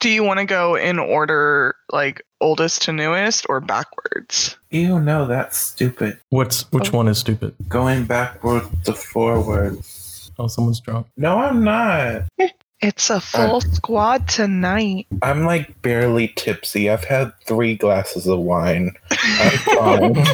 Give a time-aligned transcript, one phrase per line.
[0.00, 4.56] Do you want to go in order, like oldest to newest, or backwards?
[4.70, 6.18] Ew, no, that's stupid.
[6.30, 6.96] What's which oh.
[6.96, 7.54] one is stupid?
[7.68, 10.32] Going backwards to forwards.
[10.38, 11.06] Oh, someone's drunk.
[11.16, 12.24] No, I'm not.
[12.82, 15.06] It's a full squad tonight.
[15.20, 16.88] I'm like barely tipsy.
[16.88, 18.92] I've had three glasses of wine.
[19.10, 20.26] I'm fine.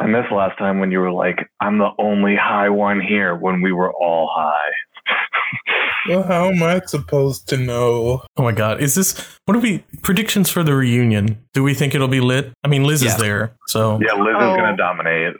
[0.00, 3.62] I missed last time when you were like, I'm the only high one here when
[3.62, 4.72] we were all high.
[6.08, 8.22] well, how am I supposed to know?
[8.36, 11.38] Oh my god, is this what are we predictions for the reunion?
[11.54, 12.52] Do we think it'll be lit?
[12.64, 13.10] I mean, Liz Yeah.
[13.10, 14.52] is there, so Yeah, Liz Oh.
[14.52, 15.34] is going to dominate.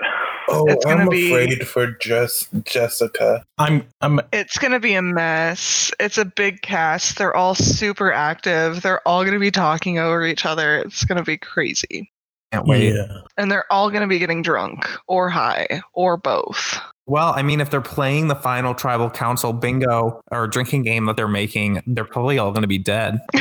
[0.51, 3.45] Oh, It's I'm be- afraid for Jess Jessica.
[3.59, 5.93] I'm I'm It's going to be a mess.
[6.01, 7.19] It's a big cast.
[7.19, 8.81] They're all super active.
[8.81, 10.79] They're all going to be talking over each other.
[10.79, 12.11] It's going to be crazy.
[12.51, 12.95] Can't wait.
[12.95, 13.19] yeah.
[13.37, 16.81] And they're all going to be getting drunk or high or both.
[17.09, 21.17] Well, I mean, if they're playing the final tribal council bingo or drinking game that
[21.17, 23.21] they're making, they're probably all going to be dead.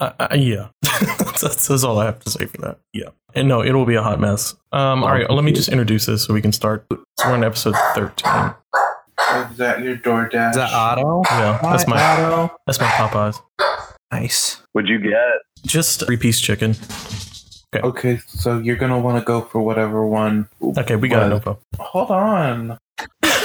[0.00, 2.80] Uh, uh, yeah, that's, that's all I have to say for that.
[2.92, 4.52] Yeah, and no, it'll be a hot mess.
[4.72, 6.84] Um, all right, let me just introduce this so we can start.
[6.90, 8.52] So we're on episode thirteen.
[9.52, 10.50] Is that your DoorDash?
[10.50, 11.22] Is that Otto?
[11.30, 12.52] Yeah, that's my Otto.
[12.66, 13.40] that's my Popeyes.
[14.10, 14.60] Nice.
[14.72, 15.20] What'd you get?
[15.64, 16.74] Just three piece chicken.
[17.80, 20.48] Okay, so you're gonna want to go for whatever one.
[20.78, 21.28] Okay, we got it.
[21.28, 21.64] No was- problem.
[21.78, 22.70] Hold on.
[23.24, 23.38] All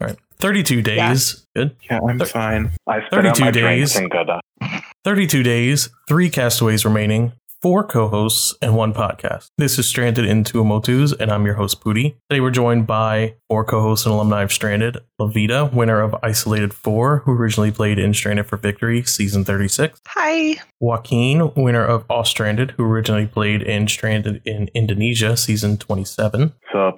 [0.00, 1.46] right, thirty-two days.
[1.56, 1.76] Good.
[1.90, 2.72] Yeah, I'm Thir- fine.
[2.86, 3.62] I spit out 32 my days.
[3.92, 4.80] drinks and good.
[5.04, 5.88] Thirty-two days.
[6.08, 7.32] Three castaways remaining.
[7.64, 9.46] Four co-hosts and one podcast.
[9.56, 12.14] This is Stranded in Two Motus, and I'm your host Pooty.
[12.28, 17.20] Today we're joined by four co-hosts and alumni of Stranded: Lavita, winner of Isolated Four,
[17.20, 19.98] who originally played in Stranded for Victory, season thirty-six.
[20.08, 20.56] Hi.
[20.78, 26.52] Joaquin, winner of All Stranded, who originally played in Stranded in Indonesia, season 27.
[26.70, 26.96] Sup?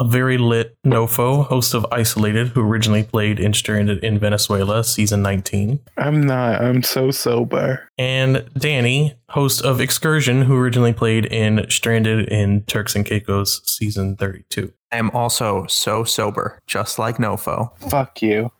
[0.00, 5.22] A very lit Nofo, host of Isolated, who originally played in Stranded in Venezuela, season
[5.22, 5.80] 19.
[5.96, 6.60] I'm not.
[6.60, 7.88] I'm so sober.
[7.98, 14.14] And Danny, host of Excursion, who originally played in Stranded in Turks and Caicos, season
[14.14, 14.72] 32.
[14.92, 17.76] I am also so sober, just like Nofo.
[17.90, 18.52] Fuck you.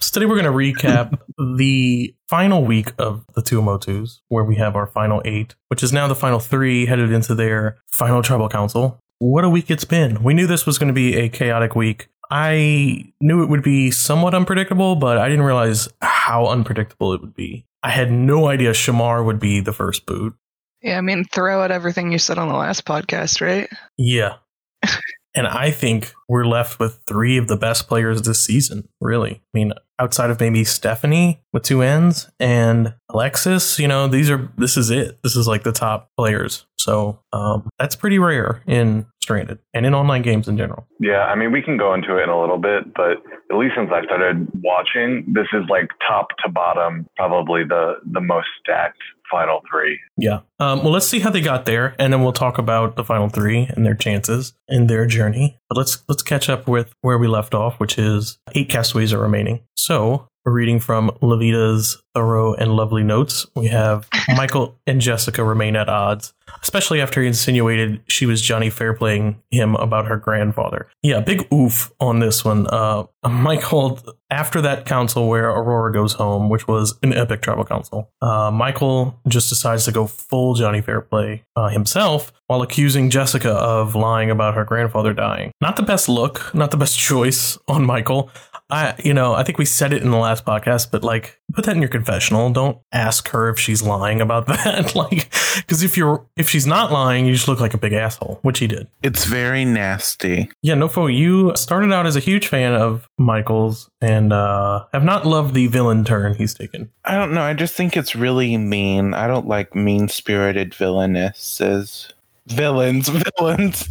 [0.00, 1.18] So today we're going to recap
[1.56, 5.92] the final week of the two Motus, where we have our final eight, which is
[5.92, 8.98] now the final three headed into their final tribal council.
[9.18, 10.22] What a week it's been.
[10.22, 12.08] We knew this was going to be a chaotic week.
[12.30, 17.34] I knew it would be somewhat unpredictable, but I didn't realize how unpredictable it would
[17.34, 17.66] be.
[17.82, 20.34] I had no idea Shamar would be the first boot.
[20.82, 23.68] Yeah, I mean, throw out everything you said on the last podcast, right?
[23.96, 24.36] Yeah.
[25.34, 29.32] and I think we're left with three of the best players this season, really.
[29.32, 34.50] I mean, outside of maybe Stephanie with two N's and Alexis, you know, these are
[34.56, 35.18] this is it.
[35.22, 36.66] This is like the top players.
[36.78, 40.86] So um, that's pretty rare in Stranded and in online games in general.
[41.00, 43.72] Yeah, I mean, we can go into it in a little bit, but at least
[43.74, 49.00] since I started watching, this is like top to bottom, probably the the most stacked
[49.30, 49.98] final three.
[50.16, 50.40] Yeah.
[50.60, 53.28] Um, well, let's see how they got there, and then we'll talk about the final
[53.28, 55.58] three and their chances and their journey.
[55.68, 59.20] But let's let's catch up with where we left off, which is eight castaways are
[59.20, 59.60] remaining.
[59.76, 63.46] So we're reading from Levita's thorough and lovely notes.
[63.56, 68.68] We have Michael and Jessica remain at odds, especially after he insinuated she was Johnny
[68.68, 70.88] Fairplaying him about her grandfather.
[71.02, 72.66] Yeah, big oof on this one.
[72.66, 73.98] Uh, Michael,
[74.30, 79.18] after that council where Aurora goes home, which was an epic tribal council, uh, Michael
[79.26, 84.54] just decides to go full Johnny Fairplay uh, himself while accusing Jessica of lying about
[84.54, 85.52] her grandfather dying.
[85.60, 88.30] Not the best look, not the best choice on Michael.
[88.70, 91.66] I, you know, I think we said it in the last podcast, but like, put
[91.66, 92.50] that in your confessional.
[92.50, 94.94] Don't ask her if she's lying about that.
[94.94, 98.38] like, because if you're, if she's not lying, you just look like a big asshole,
[98.42, 98.88] which he did.
[99.02, 100.50] It's very nasty.
[100.62, 105.26] Yeah, Nofo, you started out as a huge fan of Michael's and uh, have not
[105.26, 106.90] loved the villain turn he's taken.
[107.04, 107.42] I don't know.
[107.42, 109.12] I just think it's really mean.
[109.14, 112.12] I don't like mean spirited villainesses.
[112.48, 113.88] Villains, villains.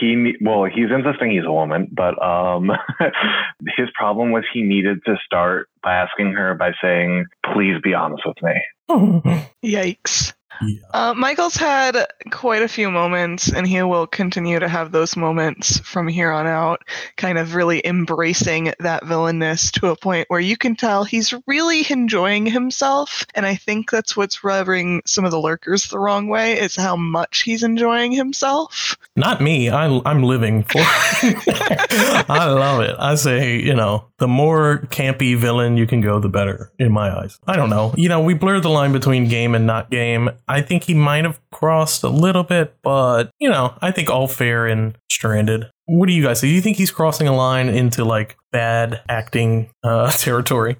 [0.00, 2.70] he well, he's insisting he's a woman, but um,
[3.76, 8.22] his problem was he needed to start by asking her by saying, "Please be honest
[8.26, 10.34] with me." Yikes.
[10.62, 10.80] Yeah.
[10.92, 15.78] Uh, Michael's had quite a few moments, and he will continue to have those moments
[15.80, 16.82] from here on out,
[17.16, 21.84] kind of really embracing that villainness to a point where you can tell he's really
[21.90, 23.24] enjoying himself.
[23.34, 26.96] And I think that's what's rubbing some of the lurkers the wrong way is how
[26.96, 28.96] much he's enjoying himself.
[29.16, 29.70] Not me.
[29.70, 32.96] I, I'm living for I love it.
[32.98, 37.10] I say, you know, the more campy villain you can go, the better in my
[37.10, 37.38] eyes.
[37.46, 37.94] I don't know.
[37.96, 40.30] You know, we blur the line between game and not game.
[40.50, 44.26] I think he might have crossed a little bit, but, you know, I think all
[44.26, 45.70] fair and stranded.
[45.86, 46.48] What do you guys say?
[46.48, 50.76] Do you think he's crossing a line into like bad acting uh, territory.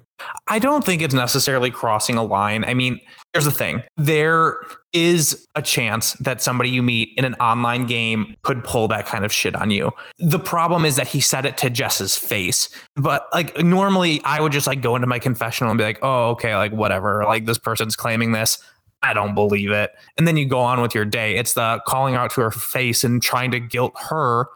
[0.47, 2.63] I don't think it's necessarily crossing a line.
[2.63, 2.99] I mean,
[3.33, 4.57] here's the thing there
[4.93, 9.23] is a chance that somebody you meet in an online game could pull that kind
[9.25, 9.91] of shit on you.
[10.19, 12.69] The problem is that he said it to Jess's face.
[12.95, 16.31] But like normally I would just like go into my confessional and be like, "Oh,
[16.31, 17.23] okay, like whatever.
[17.25, 18.61] Like this person's claiming this.
[19.03, 21.35] I don't believe it." And then you go on with your day.
[21.35, 24.47] It's the calling out to her face and trying to guilt her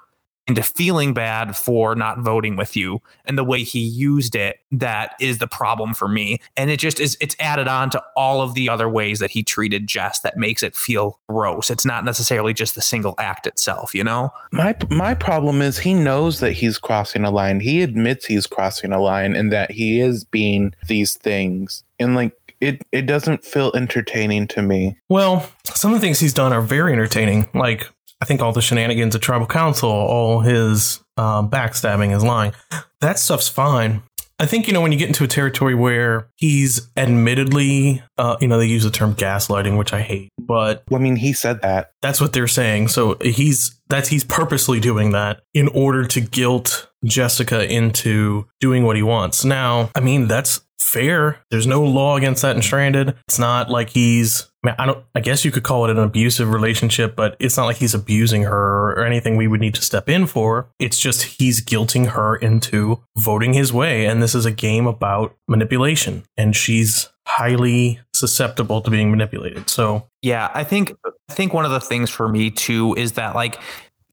[0.48, 5.14] into feeling bad for not voting with you and the way he used it that
[5.20, 8.54] is the problem for me and it just is it's added on to all of
[8.54, 12.54] the other ways that he treated Jess that makes it feel gross it's not necessarily
[12.54, 16.78] just the single act itself you know My my problem is he knows that he's
[16.78, 17.60] crossing a line.
[17.60, 21.84] He admits he's crossing a line and that he is being these things.
[22.00, 24.98] And like it it doesn't feel entertaining to me.
[25.10, 27.48] Well, some of the things he's done are very entertaining.
[27.54, 27.90] Like
[28.22, 32.54] I think all the shenanigans of tribal council, all his um, backstabbing, his lying,
[33.02, 34.04] that stuff's fine.
[34.38, 38.50] I think you know when you get into a territory where he's admittedly, uh, you
[38.50, 41.92] know, they use the term gaslighting, which I hate, but I mean, he said that.
[42.02, 42.90] that's what they're saying.
[42.90, 48.98] So he's that's he's purposely doing that in order to guilt Jessica into doing what
[48.98, 49.46] he wants.
[49.46, 51.40] Now, I mean, that's fair.
[51.50, 53.16] There's no law against that in Stranded.
[53.28, 55.98] It's not like he's I, mean, I don't I guess you could call it an
[55.98, 59.82] abusive relationship, but it's not like he's abusing her or anything we would need to
[59.82, 60.70] step in for.
[60.80, 65.36] It's just he's guilting her into voting his way and this is a game about
[65.48, 69.70] manipulation and she's highly susceptible to being manipulated.
[69.70, 73.36] So, Yeah, I think I think one of the things for me too is that
[73.36, 73.60] like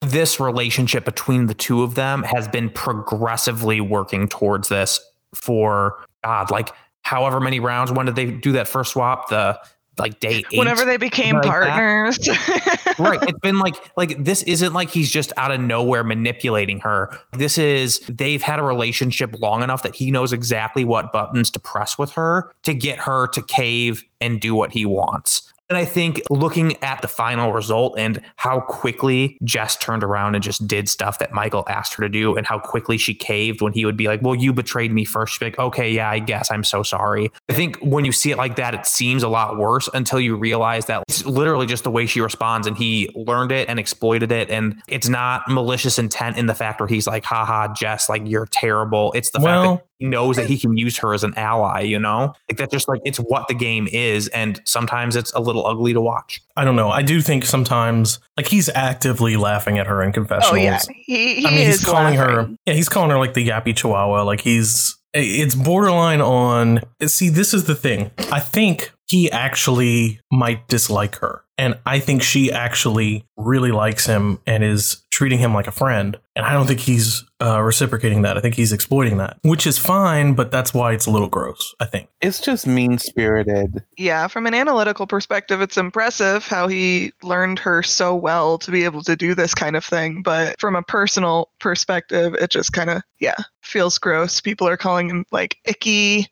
[0.01, 5.01] this relationship between the two of them has been progressively working towards this
[5.35, 6.71] for God, like
[7.03, 7.93] however many rounds.
[7.93, 9.29] When did they do that first swap?
[9.29, 9.61] The
[9.99, 10.59] like day eight.
[10.59, 12.19] Whenever they became like partners.
[12.99, 13.23] right.
[13.23, 17.19] It's been like like this isn't like he's just out of nowhere manipulating her.
[17.33, 21.61] This is they've had a relationship long enough that he knows exactly what buttons to
[21.61, 25.52] press with her to get her to cave and do what he wants.
[25.73, 30.45] And I think looking at the final result and how quickly Jess turned around and
[30.45, 33.73] just did stuff that Michael asked her to do, and how quickly she caved when
[33.73, 35.33] he would be like, Well, you betrayed me first.
[35.33, 37.33] She'd like, Okay, yeah, I guess I'm so sorry.
[37.49, 40.37] I think when you see it like that, it seems a lot worse until you
[40.37, 44.31] realize that it's literally just the way she responds and he learned it and exploited
[44.31, 44.51] it.
[44.51, 48.45] And it's not malicious intent in the fact where he's like, haha, Jess, like you're
[48.45, 49.11] terrible.
[49.15, 51.81] It's the fact Well- that he knows that he can use her as an ally,
[51.81, 52.35] you know?
[52.49, 54.29] Like that's just like it's what the game is.
[54.29, 56.41] And sometimes it's a little ugly to watch.
[56.57, 56.91] I don't know.
[56.91, 60.53] I do think sometimes like he's actively laughing at her in confessionals.
[60.53, 62.49] oh yeah, he, he I mean, is he's calling her.
[62.67, 64.23] Yeah, he's calling her like the yappy chihuahua.
[64.25, 64.99] Like he's.
[65.15, 66.81] It's borderline on.
[67.05, 68.11] See, this is the thing.
[68.33, 74.41] I think he actually might dislike her, and I think she actually really likes him
[74.49, 76.19] and is treating him like a friend.
[76.35, 78.37] And I don't think he's uh, reciprocating that.
[78.37, 80.35] I think he's exploiting that, which is fine.
[80.35, 81.73] But that's why it's a little gross.
[81.79, 82.09] I think.
[82.21, 83.85] It's just mean spirited.
[83.97, 88.83] Yeah, from an analytical perspective, it's impressive how he learned her so well to be
[88.83, 90.23] able to do this kind of thing.
[90.23, 94.41] But from a personal perspective, it just kind of, yeah, feels gross.
[94.41, 96.27] People are calling him like icky,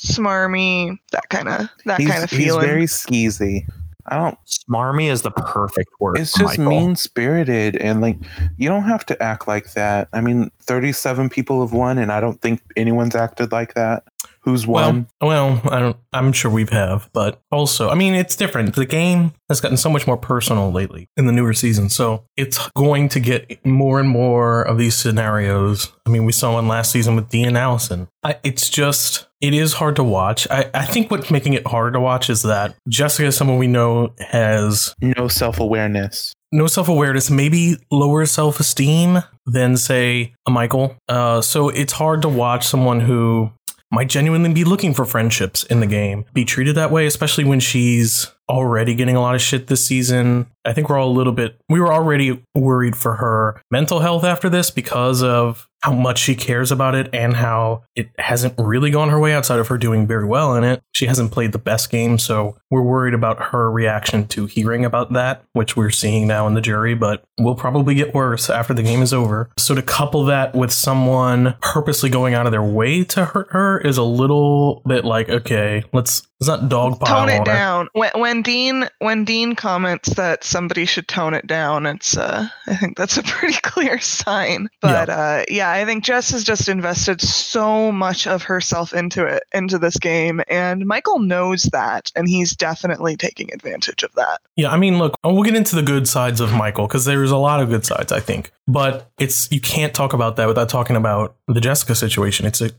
[0.00, 2.30] smarmy, that kind of that kind of feeling.
[2.30, 2.66] he's feeling.
[2.66, 3.66] very skeezy.
[4.08, 4.38] I don't.
[4.46, 6.18] Smarmy is the perfect word.
[6.18, 8.16] It's just mean spirited, and like
[8.56, 10.08] you don't have to act like that.
[10.12, 14.04] I mean, thirty-seven people have won, and I don't think anyone's acted like that.
[14.42, 15.06] Who's won?
[15.20, 15.96] Well, well, I don't.
[16.12, 18.74] I'm sure we have, but also, I mean, it's different.
[18.74, 22.68] The game has gotten so much more personal lately in the newer season, so it's
[22.70, 25.92] going to get more and more of these scenarios.
[26.06, 28.08] I mean, we saw one last season with Dean Allison.
[28.22, 30.48] I, it's just, it is hard to watch.
[30.50, 33.66] I, I think what's making it harder to watch is that Jessica is someone we
[33.66, 36.34] know has no self-awareness.
[36.52, 40.96] no self awareness, maybe lower self esteem than, say, a Michael.
[41.08, 43.50] Uh, so it's hard to watch someone who
[43.90, 47.60] might genuinely be looking for friendships in the game be treated that way, especially when
[47.60, 50.46] she's already getting a lot of shit this season.
[50.64, 54.24] I think we're all a little bit, we were already worried for her mental health
[54.24, 58.90] after this because of how much she cares about it and how it hasn't really
[58.90, 60.82] gone her way outside of her doing very well in it.
[60.92, 65.12] She hasn't played the best game, so we're worried about her reaction to hearing about
[65.12, 68.82] that, which we're seeing now in the jury, but will probably get worse after the
[68.82, 69.50] game is over.
[69.56, 73.78] So to couple that with someone purposely going out of their way to hurt her
[73.78, 77.52] is a little bit like, okay, let's It's not dog pile tone it on her.
[77.52, 77.88] down.
[77.92, 82.76] When, when Dean when Dean comments that somebody should tone it down, it's uh, I
[82.76, 84.68] think that's a pretty clear sign.
[84.80, 89.42] But uh, yeah, I think Jess has just invested so much of herself into it,
[89.52, 94.40] into this game, and Michael knows that, and he's definitely taking advantage of that.
[94.56, 97.36] Yeah, I mean, look, we'll get into the good sides of Michael because there's a
[97.36, 98.52] lot of good sides, I think.
[98.68, 102.46] But it's you can't talk about that without talking about the Jessica situation.
[102.46, 102.70] It's a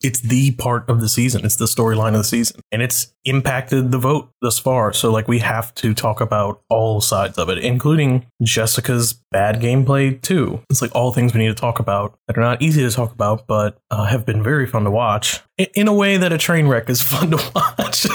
[0.00, 1.44] it's the part of the season.
[1.44, 4.92] It's the storyline of the season, and it's impacted the vote thus far.
[5.02, 10.22] So like we have to talk about all sides of it, including Jessica's bad gameplay
[10.22, 10.62] too.
[10.70, 13.10] It's like all things we need to talk about that are not easy to talk
[13.10, 15.40] about, but uh, have been very fun to watch
[15.74, 18.06] in a way that a train wreck is fun to watch.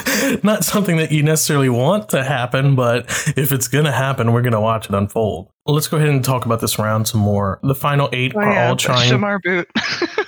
[0.45, 4.61] not something that you necessarily want to happen, but if it's gonna happen, we're gonna
[4.61, 5.49] watch it unfold.
[5.67, 7.59] Let's go ahead and talk about this round some more.
[7.61, 9.11] The final eight Oh are yeah, all the trying.
[9.11, 9.69] Shamar boot.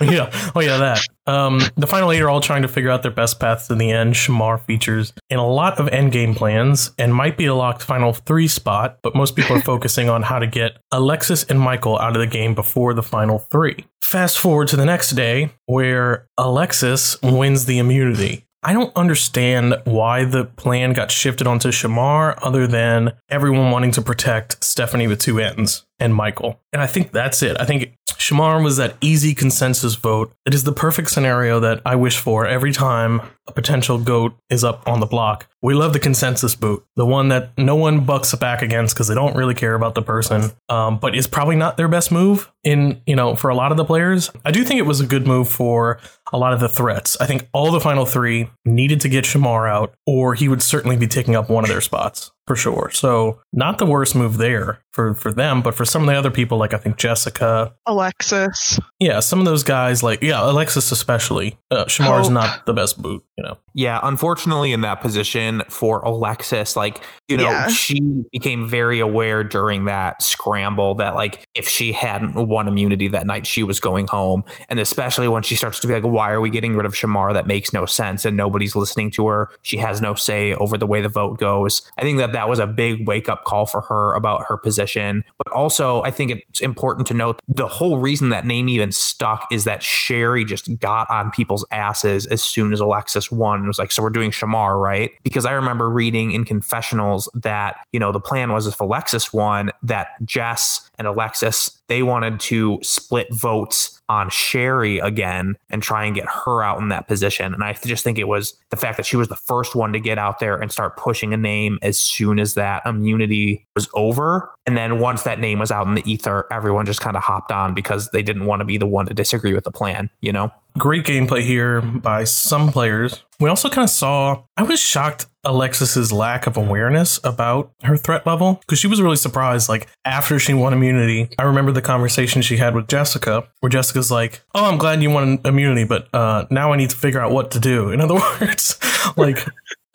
[0.00, 0.30] yeah.
[0.54, 1.00] Oh, yeah, that.
[1.26, 3.90] Um, the final eight are all trying to figure out their best paths to the
[3.90, 4.14] end.
[4.14, 8.48] Shamar features in a lot of endgame plans and might be a locked final three
[8.48, 12.20] spot, but most people are focusing on how to get Alexis and Michael out of
[12.20, 13.86] the game before the final three.
[14.02, 18.46] Fast forward to the next day, where Alexis wins the immunity.
[18.62, 24.02] I don't understand why the plan got shifted onto Shamar other than everyone wanting to
[24.02, 26.58] protect Stephanie with two ends and Michael.
[26.72, 27.56] And I think that's it.
[27.60, 30.32] I think Shamar was that easy consensus vote.
[30.44, 34.62] It is the perfect scenario that I wish for every time a potential goat is
[34.62, 35.48] up on the block.
[35.62, 39.14] We love the consensus boot, the one that no one bucks back against because they
[39.14, 43.00] don't really care about the person, um, but is probably not their best move in
[43.06, 44.30] you know for a lot of the players.
[44.44, 45.98] I do think it was a good move for
[46.32, 47.16] a lot of the threats.
[47.20, 50.96] I think all the final three needed to get Shamar out, or he would certainly
[50.96, 52.90] be taking up one of their spots for sure.
[52.92, 56.32] So not the worst move there for for them, but for some of the other
[56.32, 58.80] people, like I think Jessica, Alexis.
[58.98, 61.56] yeah, some of those guys, like yeah, Alexis especially.
[61.70, 62.32] Uh, Shamar's Hope.
[62.32, 63.56] not the best boot, you know.
[63.72, 67.68] Yeah, unfortunately, in that position for Alexis, like, you know, Yeah.
[67.68, 68.00] she
[68.32, 73.46] became very aware during that scramble that, like, if she hadn't won immunity that night,
[73.46, 74.42] she was going home.
[74.68, 77.32] And especially when she starts to be like, why are we getting rid of Shamar?
[77.32, 78.24] That makes no sense.
[78.24, 79.50] And nobody's listening to her.
[79.62, 81.82] She has no say over the way the vote goes.
[81.96, 85.24] I think that that was a big wake up call for her about her position.
[85.38, 89.46] But also, I think it's important to note the whole reason that name even stuck
[89.50, 93.64] is that Sherry just got on people's asses as soon as Alexis won.
[93.64, 95.10] It was like, so we're doing Shamar, right?
[95.22, 99.70] Because I remember reading in confessionals that, you know, the plan was if Alexis won,
[99.82, 106.16] that Jess and Alexis, they wanted to split votes on Sherry again and try and
[106.16, 107.54] get her out in that position.
[107.54, 110.00] And I just think it was the fact that she was the first one to
[110.00, 114.52] get out there and start pushing a name as soon as that immunity was over.
[114.66, 117.52] And then once that name was out in the ether, everyone just kind of hopped
[117.52, 120.32] on because they didn't want to be the one to disagree with the plan, you
[120.32, 120.50] know?
[120.78, 123.22] Great gameplay here by some players.
[123.38, 128.26] We also kind of saw, I was shocked Alexis's lack of awareness about her threat
[128.26, 129.68] level because she was really surprised.
[129.68, 134.10] Like after she won immunity, I remember the conversation she had with Jessica, where Jessica's
[134.10, 137.32] like, "Oh, I'm glad you won immunity, but uh, now I need to figure out
[137.32, 138.78] what to do." In other words,
[139.16, 139.46] like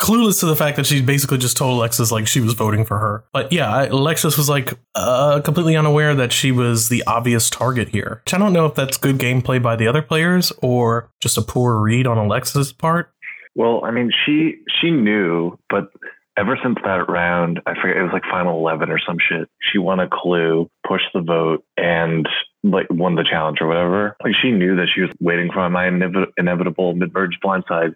[0.05, 2.99] clueless to the fact that she basically just told Alexis like she was voting for
[2.99, 3.25] her.
[3.33, 8.21] But yeah, Alexis was like uh, completely unaware that she was the obvious target here.
[8.25, 11.41] Which I don't know if that's good gameplay by the other players or just a
[11.41, 13.11] poor read on Alexis' part.
[13.55, 15.89] Well, I mean, she she knew, but
[16.37, 19.49] ever since that round, I forget it was like final eleven or some shit.
[19.71, 22.27] She won a clue, pushed the vote, and
[22.71, 24.15] like won the challenge or whatever.
[24.23, 27.95] Like she knew that she was waiting for my inevi- inevitable mid-merge blindside.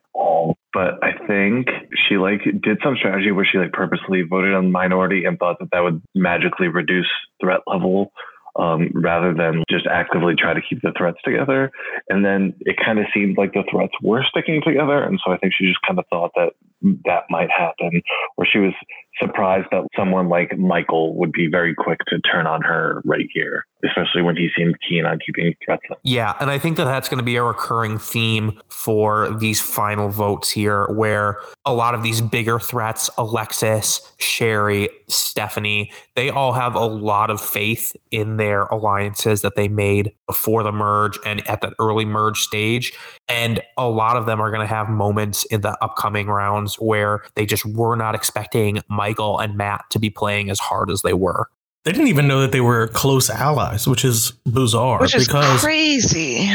[0.72, 1.68] But I think
[2.08, 5.70] she like did some strategy where she like purposely voted on minority and thought that
[5.72, 7.10] that would magically reduce
[7.42, 8.12] threat level.
[8.56, 11.72] Um, rather than just actively try to keep the threats together.
[12.10, 15.02] And then it kind of seemed like the threats were sticking together.
[15.02, 18.02] And so I think she just kind of thought that that might happen,
[18.38, 18.74] or she was
[19.20, 23.66] surprised that someone like Michael would be very quick to turn on her right here,
[23.84, 25.84] especially when he seemed keen on keeping threats.
[26.04, 30.08] Yeah, and I think that that's going to be a recurring theme for these final
[30.08, 36.76] votes here, where a lot of these bigger threats, Alexis, Sherry, Stephanie, they all have
[36.76, 41.62] a lot of faith in their alliances that they made before the merge and at
[41.62, 42.94] that early merge stage.
[43.28, 47.24] And a lot of them are going to have moments in the upcoming rounds where
[47.36, 51.14] they just were not expecting Michael and Matt to be playing as hard as they
[51.14, 51.48] were.
[51.86, 55.62] They didn't even know that they were close allies, which is bizarre Which is because
[55.62, 56.50] crazy.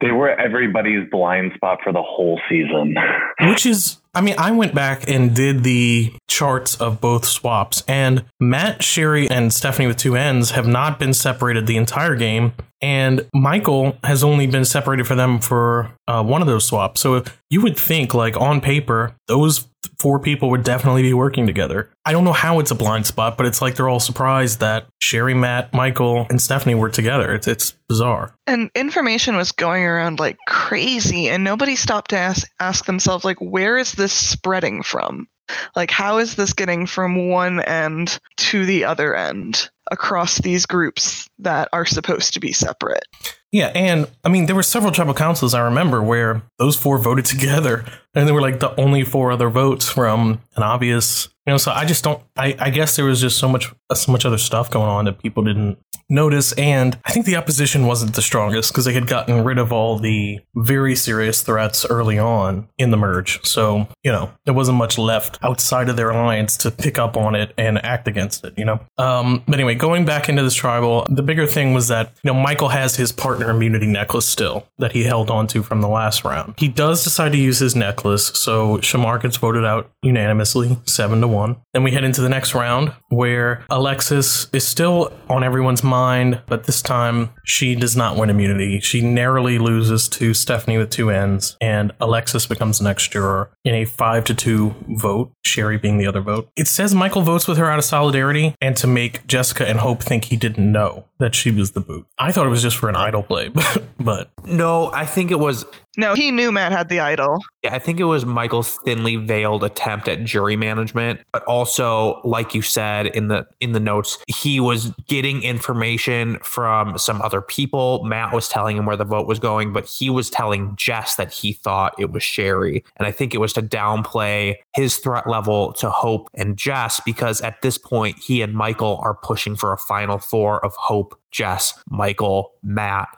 [0.00, 2.96] They were everybody's blind spot for the whole season.
[3.42, 8.24] which is I mean, I went back and did the charts of both swaps, and
[8.38, 12.52] Matt, Sherry, and Stephanie with two ends have not been separated the entire game.
[12.82, 17.00] And Michael has only been separated for them for uh, one of those swaps.
[17.00, 19.68] So you would think, like on paper, those
[20.00, 21.88] four people would definitely be working together.
[22.04, 24.86] I don't know how it's a blind spot, but it's like they're all surprised that
[25.00, 27.34] Sherry, Matt, Michael, and Stephanie were together.
[27.34, 28.34] It's, it's bizarre.
[28.48, 33.38] And information was going around like crazy, and nobody stopped to ask, ask themselves, like,
[33.40, 35.28] where is this spreading from?
[35.76, 41.28] Like, how is this getting from one end to the other end across these groups
[41.38, 43.04] that are supposed to be separate?
[43.52, 47.26] Yeah, and I mean, there were several tribal councils I remember where those four voted
[47.26, 47.84] together,
[48.14, 51.58] and they were like the only four other votes from an obvious, you know.
[51.58, 52.22] So I just don't.
[52.36, 55.22] I, I guess there was just so much, so much other stuff going on that
[55.22, 55.78] people didn't
[56.12, 59.72] notice, and I think the opposition wasn't the strongest because they had gotten rid of
[59.72, 63.44] all the very serious threats early on in the merge.
[63.44, 67.34] So you know, there wasn't much left outside of their alliance to pick up on
[67.34, 68.54] it and act against it.
[68.56, 68.80] You know.
[68.98, 72.38] Um, but anyway, going back into this tribal, the bigger thing was that you know
[72.38, 76.54] Michael has his partner immunity necklace still that he held onto from the last round.
[76.58, 81.28] He does decide to use his necklace, so Shamar gets voted out unanimously, seven to
[81.28, 81.56] one.
[81.72, 86.62] Then we head into the next round where Alexis is still on everyone's mind, but
[86.66, 88.78] this time she does not win immunity.
[88.78, 93.74] She narrowly loses to Stephanie with two ends, and Alexis becomes the next juror in
[93.74, 96.48] a five to two vote, Sherry being the other vote.
[96.54, 100.00] It says Michael votes with her out of solidarity and to make Jessica and Hope
[100.00, 102.04] think he didn't know that she was the boot.
[102.18, 105.38] I thought it was just for an idol play, but, but No, I think it
[105.38, 105.64] was
[105.96, 107.38] No, he knew Matt had the idol.
[107.62, 112.54] Yeah, I think it was Michael's thinly veiled attempt at jury management, but also, like
[112.54, 118.02] you said in the in the notes, he was getting information from some other people.
[118.04, 121.32] Matt was telling him where the vote was going, but he was telling Jess that
[121.32, 125.72] he thought it was Sherry, and I think it was to downplay his threat level
[125.74, 129.78] to Hope and Jess because at this point he and Michael are pushing for a
[129.78, 133.08] final four of Hope, Jess, Michael, Matt.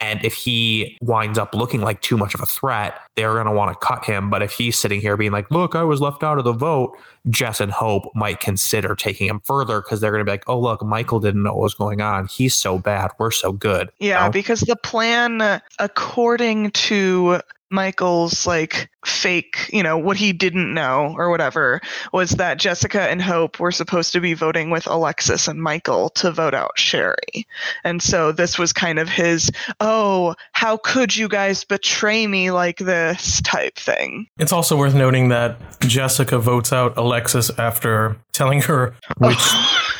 [0.00, 3.52] And if he winds up looking like too much of a threat, they're going to
[3.52, 4.30] want to cut him.
[4.30, 6.96] But if he's sitting here being like, look, I was left out of the vote,
[7.28, 10.60] Jess and Hope might consider taking him further because they're going to be like, oh,
[10.60, 12.28] look, Michael didn't know what was going on.
[12.28, 13.10] He's so bad.
[13.18, 13.90] We're so good.
[13.98, 14.30] Yeah, know?
[14.30, 21.30] because the plan, according to Michael's like fake, you know, what he didn't know or
[21.30, 21.80] whatever,
[22.12, 26.30] was that Jessica and Hope were supposed to be voting with Alexis and Michael to
[26.30, 27.46] vote out Sherry.
[27.84, 32.78] And so this was kind of his, oh, how could you guys betray me like
[32.78, 34.26] this type thing.
[34.38, 39.38] it's also worth noting that Jessica votes out Alexis after telling her which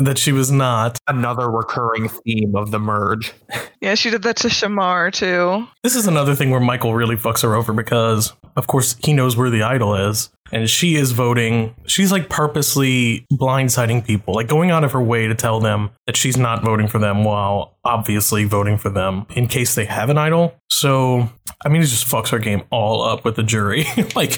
[0.00, 0.98] that she was not.
[1.06, 3.32] Another recurring theme of the merge.
[3.80, 5.66] yeah, she did that to Shamar too.
[5.82, 9.36] This is another thing where Michael really fucks her over because, of course, he knows
[9.36, 10.30] where the idol is.
[10.50, 11.74] And she is voting.
[11.86, 16.14] She's like purposely blindsiding people, like going out of her way to tell them that
[16.14, 20.18] she's not voting for them while obviously voting for them in case they have an
[20.18, 20.54] idol.
[20.70, 21.30] So,
[21.64, 23.86] I mean, it just fucks her game all up with the jury.
[24.14, 24.32] like,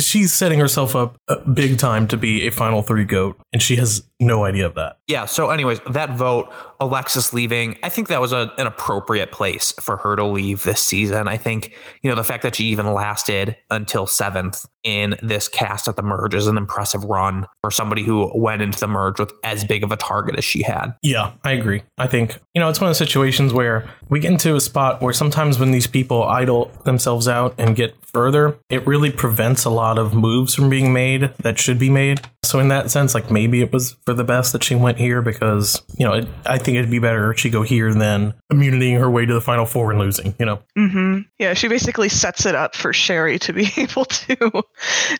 [0.00, 3.76] she's setting herself up uh, big time to be a final three goat, and she
[3.76, 4.98] has no idea of that.
[5.06, 5.26] Yeah.
[5.26, 9.96] So, anyways, that vote, Alexis leaving, I think that was a, an appropriate place for
[9.98, 11.28] her to leave this season.
[11.28, 15.88] I think, you know, the fact that she even lasted until seventh in this cast
[15.88, 19.32] at the merge is an impressive run for somebody who went into the merge with
[19.44, 20.94] as big of a target as she had.
[21.02, 21.82] Yeah, I agree.
[21.98, 25.00] I think, you know, it's one of the situations where we get into a spot
[25.00, 29.70] where sometimes when these people idol themselves out and get further, it really prevents a
[29.70, 32.20] lot of moves from being made that should be made.
[32.48, 35.20] So, in that sense, like maybe it was for the best that she went here
[35.20, 38.98] because, you know, it, I think it'd be better if she go here than immunitying
[38.98, 40.62] her way to the final four and losing, you know?
[40.74, 44.62] hmm Yeah, she basically sets it up for Sherry to be able to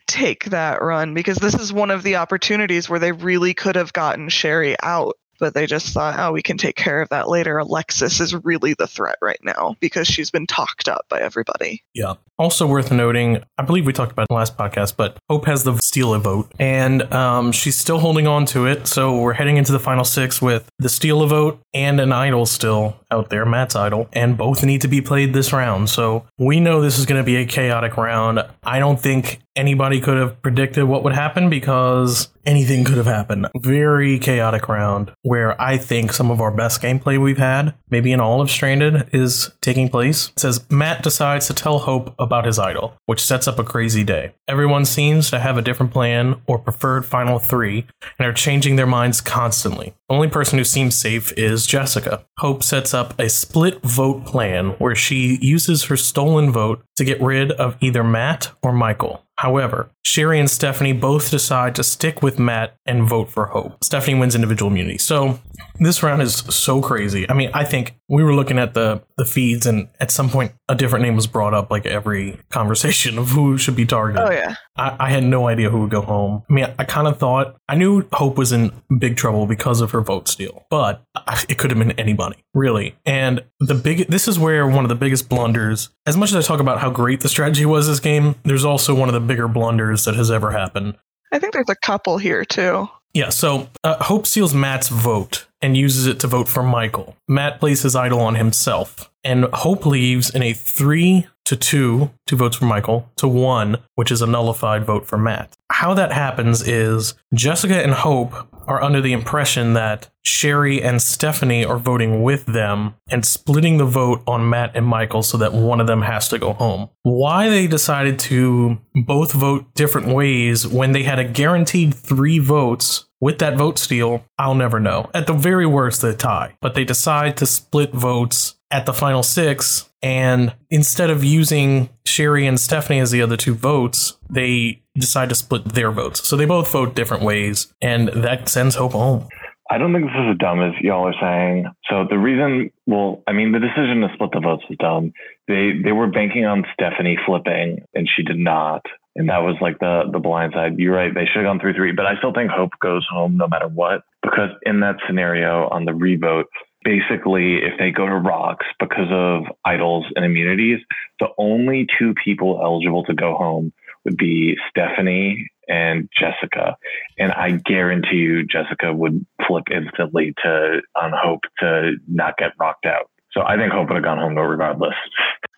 [0.07, 3.93] take that run because this is one of the opportunities where they really could have
[3.93, 7.59] gotten Sherry out, but they just thought, oh, we can take care of that later.
[7.59, 11.83] Alexis is really the threat right now because she's been talked up by everybody.
[11.95, 12.15] Yeah.
[12.39, 15.47] Also worth noting, I believe we talked about it in the last podcast, but Hope
[15.47, 18.87] has the steal a vote, and um, she's still holding on to it.
[18.87, 22.47] So we're heading into the final six with the steal a vote and an idol
[22.47, 25.89] still out there, Matt's idol, and both need to be played this round.
[25.91, 28.41] So we know this is going to be a chaotic round.
[28.63, 33.49] I don't think anybody could have predicted what would happen because anything could have happened.
[33.57, 38.21] Very chaotic round where I think some of our best gameplay we've had, maybe in
[38.21, 40.29] all of Stranded, is taking place.
[40.29, 44.05] It says Matt decides to tell Hope about his idol, which sets up a crazy
[44.05, 44.33] day.
[44.47, 47.87] Everyone seems to have a different plan or preferred final three
[48.19, 49.95] and are changing their minds constantly.
[50.11, 52.25] Only person who seems safe is Jessica.
[52.39, 57.21] Hope sets up a split vote plan where she uses her stolen vote to get
[57.21, 59.28] rid of either Matt or Michael.
[59.39, 63.83] However, Sherry and Stephanie both decide to stick with Matt and vote for Hope.
[63.85, 64.99] Stephanie wins individual immunity.
[64.99, 65.39] So
[65.79, 67.29] this round is so crazy.
[67.31, 70.53] I mean, I think we were looking at the the feeds, and at some point,
[70.69, 74.23] a different name was brought up, like every conversation of who should be targeted.
[74.27, 74.57] Oh yeah.
[74.77, 76.43] I, I had no idea who would go home.
[76.49, 79.81] I mean, I, I kind of thought I knew Hope was in big trouble because
[79.81, 81.05] of her vote steal, but
[81.49, 82.97] it could have been anybody, really.
[83.07, 85.91] And the big this is where one of the biggest blunders.
[86.07, 88.95] As much as I talk about how great the strategy was this game, there's also
[88.95, 90.97] one of the bigger blunders that has ever happened.
[91.33, 92.89] I think there's a couple here too.
[93.15, 97.17] Yeah, so uh, Hope seals Matt's vote and uses it to vote for Michael.
[97.27, 102.37] Matt plays his idol on himself, and Hope leaves in a three to two, two
[102.37, 105.57] votes for Michael, to one, which is a nullified vote for Matt.
[105.71, 108.35] How that happens is Jessica and Hope
[108.67, 113.87] are under the impression that Sherry and Stephanie are voting with them and splitting the
[113.87, 116.91] vote on Matt and Michael so that one of them has to go home.
[117.03, 123.07] Why they decided to both vote different ways when they had a guaranteed three votes
[123.21, 125.11] with that vote steal, I'll never know.
[125.13, 126.57] At the very worst, they tie.
[126.61, 129.89] But they decide to split votes at the final six.
[130.03, 135.35] And instead of using Sherry and Stephanie as the other two votes, they decide to
[135.35, 136.29] split their votes.
[136.29, 137.73] So they both vote different ways.
[137.81, 139.29] And that sends Hope home.
[139.71, 141.67] I don't think this is as dumb as y'all are saying.
[141.91, 145.13] So the reason, well, I mean, the decision to split the votes was dumb.
[145.47, 148.83] They they were banking on Stephanie flipping, and she did not,
[149.15, 150.79] and that was like the the blind side.
[150.79, 153.37] You're right; they should have gone three three, but I still think Hope goes home
[153.37, 156.47] no matter what because in that scenario on the revote,
[156.89, 160.79] basically, if they go to rocks because of idols and immunities,
[161.21, 163.75] the only two people eligible to go home
[164.07, 166.79] would be Stephanie and Jessica.
[167.19, 172.87] And I guarantee you, Jessica would flip instantly to on Hope to not get rocked
[172.87, 173.11] out.
[173.33, 174.95] So I think Hope would have gone home no regardless.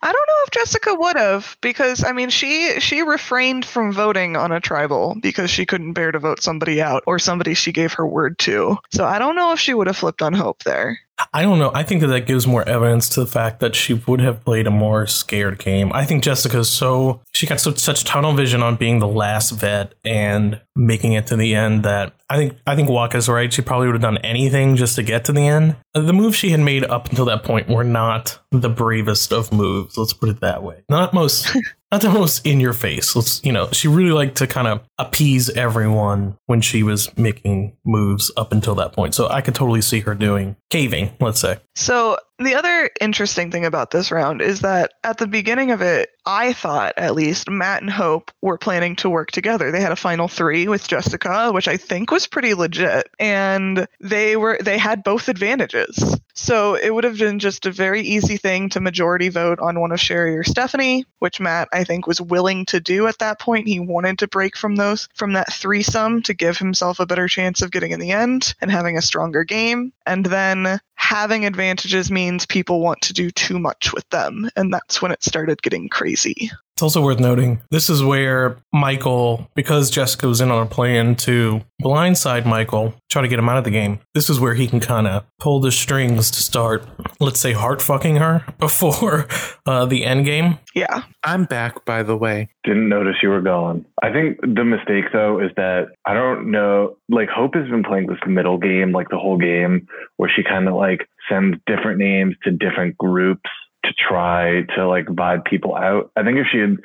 [0.03, 4.35] I don't know if Jessica would have because I mean she she refrained from voting
[4.35, 7.93] on a tribal because she couldn't bear to vote somebody out or somebody she gave
[7.93, 8.77] her word to.
[8.91, 10.99] So I don't know if she would have flipped on Hope there.
[11.33, 11.71] I don't know.
[11.73, 14.67] I think that that gives more evidence to the fact that she would have played
[14.67, 15.91] a more scared game.
[15.93, 19.93] I think Jessica's so she got so, such tunnel vision on being the last vet
[20.05, 23.51] and making it to the end that I think I think Waka's right.
[23.51, 25.75] She probably would have done anything just to get to the end.
[25.93, 29.97] The moves she had made up until that point were not the bravest of moves.
[29.97, 30.83] Let's put it that way.
[30.89, 31.55] Not most.
[31.91, 33.15] Not the most in your face.
[33.17, 37.75] Let's, you know, she really liked to kind of appease everyone when she was making
[37.85, 39.13] moves up until that point.
[39.13, 41.59] So I could totally see her doing caving, let's say.
[41.75, 46.11] So the other interesting thing about this round is that at the beginning of it,
[46.25, 49.71] I thought at least Matt and Hope were planning to work together.
[49.71, 54.35] They had a final three with Jessica, which I think was pretty legit, and they
[54.35, 56.19] were they had both advantages.
[56.33, 59.91] So it would have been just a very easy thing to majority vote on one
[59.91, 63.67] of Sherry or Stephanie, which Matt I think was willing to do at that point.
[63.67, 67.61] He wanted to break from those from that threesome to give himself a better chance
[67.61, 69.91] of getting in the end and having a stronger game.
[70.05, 75.01] And then having advantages means people want to do too much with them, and that's
[75.01, 76.51] when it started getting crazy.
[76.81, 81.15] It's also worth noting this is where Michael, because Jessica was in on a plan
[81.17, 84.65] to blindside Michael, try to get him out of the game, this is where he
[84.65, 86.83] can kind of pull the strings to start,
[87.19, 89.27] let's say, heart fucking her before
[89.67, 90.57] uh, the end game.
[90.73, 91.03] Yeah.
[91.23, 92.49] I'm back, by the way.
[92.63, 93.85] Didn't notice you were gone.
[94.01, 96.97] I think the mistake though is that I don't know.
[97.09, 100.67] Like Hope has been playing this middle game like the whole game, where she kind
[100.67, 103.49] of like sends different names to different groups
[103.85, 106.11] to try to like vibe people out.
[106.15, 106.77] I think if she had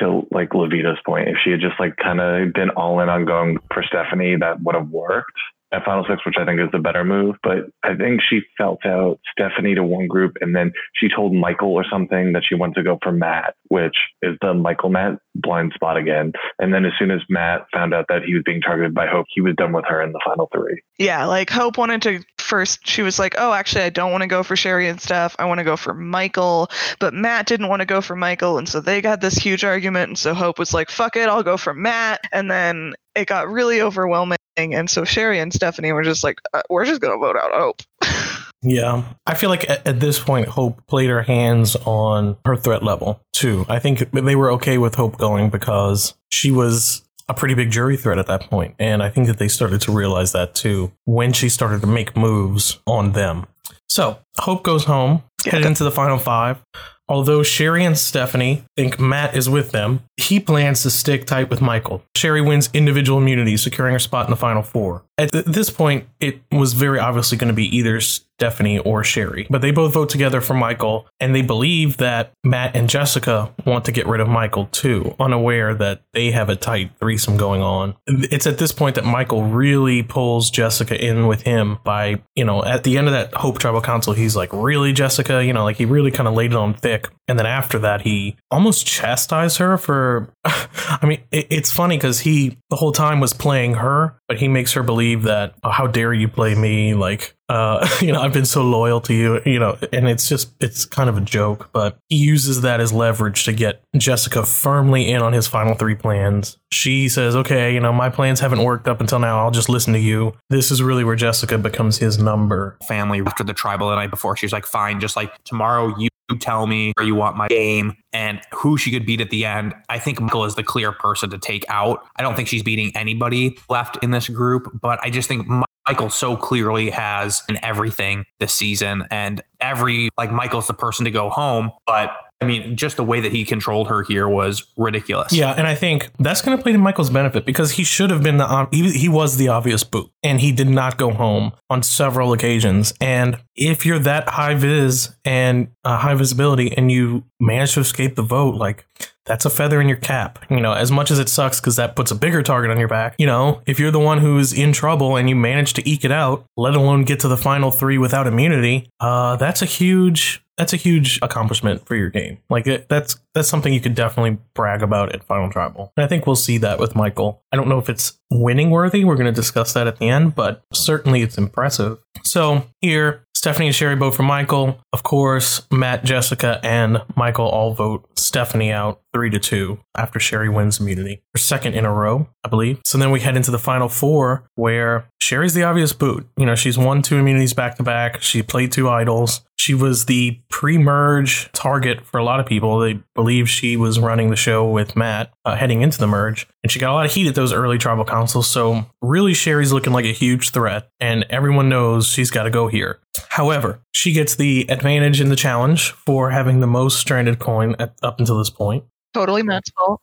[0.00, 3.24] to like Levita's point, if she had just like kind of been all in on
[3.24, 5.32] going for Stephanie, that would have worked
[5.72, 7.36] at Final Six, which I think is the better move.
[7.42, 11.72] But I think she felt out Stephanie to one group, and then she told Michael
[11.72, 15.72] or something that she wanted to go for Matt, which is the Michael Matt blind
[15.74, 16.32] spot again.
[16.58, 19.26] And then as soon as Matt found out that he was being targeted by Hope,
[19.30, 20.82] he was done with her in the final three.
[20.98, 24.26] Yeah, like Hope wanted to first, she was like, oh, actually, I don't want to
[24.26, 25.34] go for Sherry and Steph.
[25.38, 26.68] I want to go for Michael.
[27.00, 28.58] But Matt didn't want to go for Michael.
[28.58, 30.08] And so they got this huge argument.
[30.08, 32.20] And so Hope was like, fuck it, I'll go for Matt.
[32.30, 34.36] And then it got really overwhelming.
[34.58, 37.82] And so Sherry and Stephanie were just like, uh, we're just to vote out Hope.
[38.64, 39.02] Yeah.
[39.26, 43.20] I feel like at, at this point, Hope played her hands on her threat level
[43.32, 43.66] too.
[43.68, 47.96] I think they were okay with Hope going because she was a pretty big jury
[47.96, 48.74] threat at that point.
[48.78, 52.16] And I think that they started to realize that too when she started to make
[52.16, 53.46] moves on them.
[53.88, 56.62] So Hope goes home, headed into the final five.
[57.08, 61.60] Although Sherry and Stephanie think Matt is with them, he plans to stick tight with
[61.60, 62.02] Michael.
[62.16, 65.02] Sherry wins individual immunity, securing her spot in the final four.
[65.22, 69.46] At th- this point, it was very obviously going to be either Stephanie or Sherry,
[69.48, 73.84] but they both vote together for Michael, and they believe that Matt and Jessica want
[73.84, 77.94] to get rid of Michael too, unaware that they have a tight threesome going on.
[78.06, 82.64] It's at this point that Michael really pulls Jessica in with him by, you know,
[82.64, 85.44] at the end of that Hope Tribal Council, he's like, Really, Jessica?
[85.44, 87.08] You know, like he really kind of laid it on thick.
[87.28, 90.28] And then after that, he almost chastised her for.
[90.44, 94.48] I mean, it, it's funny because he the whole time was playing her, but he
[94.48, 96.94] makes her believe that, oh, how dare you play me?
[96.94, 100.52] Like, uh, you know, I've been so loyal to you, you know, and it's just,
[100.60, 105.10] it's kind of a joke, but he uses that as leverage to get Jessica firmly
[105.10, 106.58] in on his final three plans.
[106.72, 109.40] She says, okay, you know, my plans haven't worked up until now.
[109.40, 110.34] I'll just listen to you.
[110.48, 112.78] This is really where Jessica becomes his number.
[112.88, 116.66] Family after the tribal the night before, she's like, fine, just like tomorrow you tell
[116.66, 119.74] me where you want my game and who she could beat at the end.
[119.88, 122.04] I think Michael is the clear person to take out.
[122.16, 125.46] I don't think she's beating anybody left in this group, but I just think
[125.86, 131.10] Michael so clearly has in everything this season and every like Michael's the person to
[131.10, 132.10] go home, but
[132.42, 135.32] I mean, just the way that he controlled her here was ridiculous.
[135.32, 138.22] Yeah, and I think that's going to play to Michael's benefit because he should have
[138.22, 141.82] been the he, he was the obvious boot, and he did not go home on
[141.82, 142.92] several occasions.
[143.00, 148.16] And if you're that high vis and uh, high visibility, and you manage to escape
[148.16, 148.86] the vote, like
[149.24, 150.44] that's a feather in your cap.
[150.50, 152.88] You know, as much as it sucks because that puts a bigger target on your
[152.88, 156.04] back, you know, if you're the one who's in trouble and you manage to eke
[156.04, 160.41] it out, let alone get to the final three without immunity, uh, that's a huge
[160.62, 162.38] that's a huge accomplishment for your game.
[162.48, 165.92] Like it, that's that's something you could definitely brag about at Final Tribal.
[165.96, 167.42] And I think we'll see that with Michael.
[167.50, 169.04] I don't know if it's winning worthy.
[169.04, 171.98] We're going to discuss that at the end, but certainly it's impressive.
[172.22, 174.78] So here, Stephanie and Sherry vote for Michael.
[174.92, 180.48] Of course, Matt, Jessica, and Michael all vote Stephanie out three to two after Sherry
[180.48, 181.22] wins immunity.
[181.34, 182.80] Her second in a row, I believe.
[182.84, 186.28] So then we head into the final four where Sherry's the obvious boot.
[186.36, 188.22] You know, she's won two immunities back to back.
[188.22, 189.42] She played two idols.
[189.56, 192.80] She was the pre merge target for a lot of people.
[192.80, 196.48] They believe she was running the show with Matt uh, heading into the merge.
[196.64, 198.50] And she got a lot of heat at those early tribal councils.
[198.50, 200.88] So really, Sherry's looking like a huge threat.
[200.98, 202.98] And everyone knows she's got to go here.
[203.28, 207.94] However, she gets the advantage in the challenge for having the most stranded coin at,
[208.02, 208.84] up until this point.
[209.14, 210.00] Totally Matt's fault.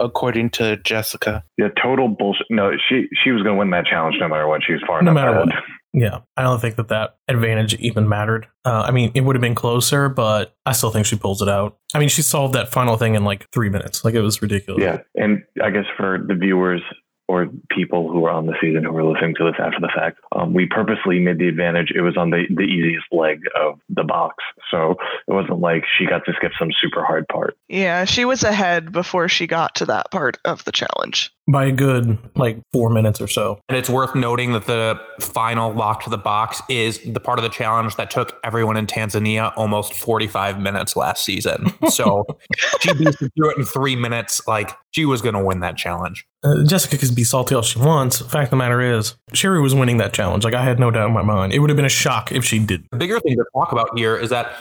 [0.00, 1.42] According to Jessica.
[1.58, 2.46] Yeah, total bullshit.
[2.50, 4.62] No, she she was going to win that challenge no matter what.
[4.66, 5.46] She was far No enough matter ahead.
[5.48, 5.64] what.
[5.96, 8.48] Yeah, I don't think that that advantage even mattered.
[8.64, 11.48] Uh, I mean, it would have been closer, but I still think she pulls it
[11.48, 11.76] out.
[11.94, 14.04] I mean, she solved that final thing in like three minutes.
[14.04, 14.82] Like it was ridiculous.
[14.82, 16.82] Yeah, and I guess for the viewers
[17.28, 20.18] or people who are on the season who are listening to this after the fact,
[20.32, 21.90] um, we purposely made the advantage.
[21.94, 26.06] It was on the the easiest leg of the box, so it wasn't like she
[26.06, 27.56] got to skip some super hard part.
[27.68, 31.32] Yeah, she was ahead before she got to that part of the challenge.
[31.46, 33.60] By a good like four minutes or so.
[33.68, 37.42] And it's worth noting that the final lock to the box is the part of
[37.42, 41.72] the challenge that took everyone in Tanzania almost 45 minutes last season.
[41.90, 42.24] So
[42.80, 44.40] she beat through it in three minutes.
[44.46, 46.26] Like she was going to win that challenge.
[46.42, 48.20] Uh, Jessica can be salty all she wants.
[48.20, 50.44] Fact of the matter is, Sherry was winning that challenge.
[50.44, 51.52] Like I had no doubt in my mind.
[51.52, 52.86] It would have been a shock if she did.
[52.90, 54.54] The bigger thing to talk about here is that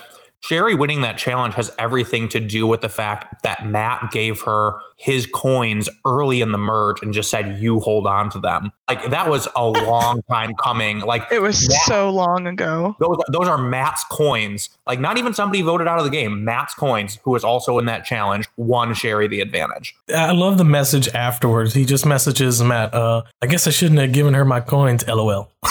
[0.43, 4.73] Sherry winning that challenge has everything to do with the fact that Matt gave her
[4.97, 8.69] his coins early in the merge and just said, You hold on to them.
[8.89, 10.99] Like that was a long time coming.
[10.99, 12.93] Like It was Matt- so long ago.
[12.99, 14.69] those, those are Matt's coins.
[14.85, 16.43] Like not even somebody voted out of the game.
[16.43, 19.95] Matt's coins, who was also in that challenge, won Sherry the advantage.
[20.13, 21.73] I love the message afterwards.
[21.73, 25.49] He just messages Matt, uh, I guess I shouldn't have given her my coins, lol.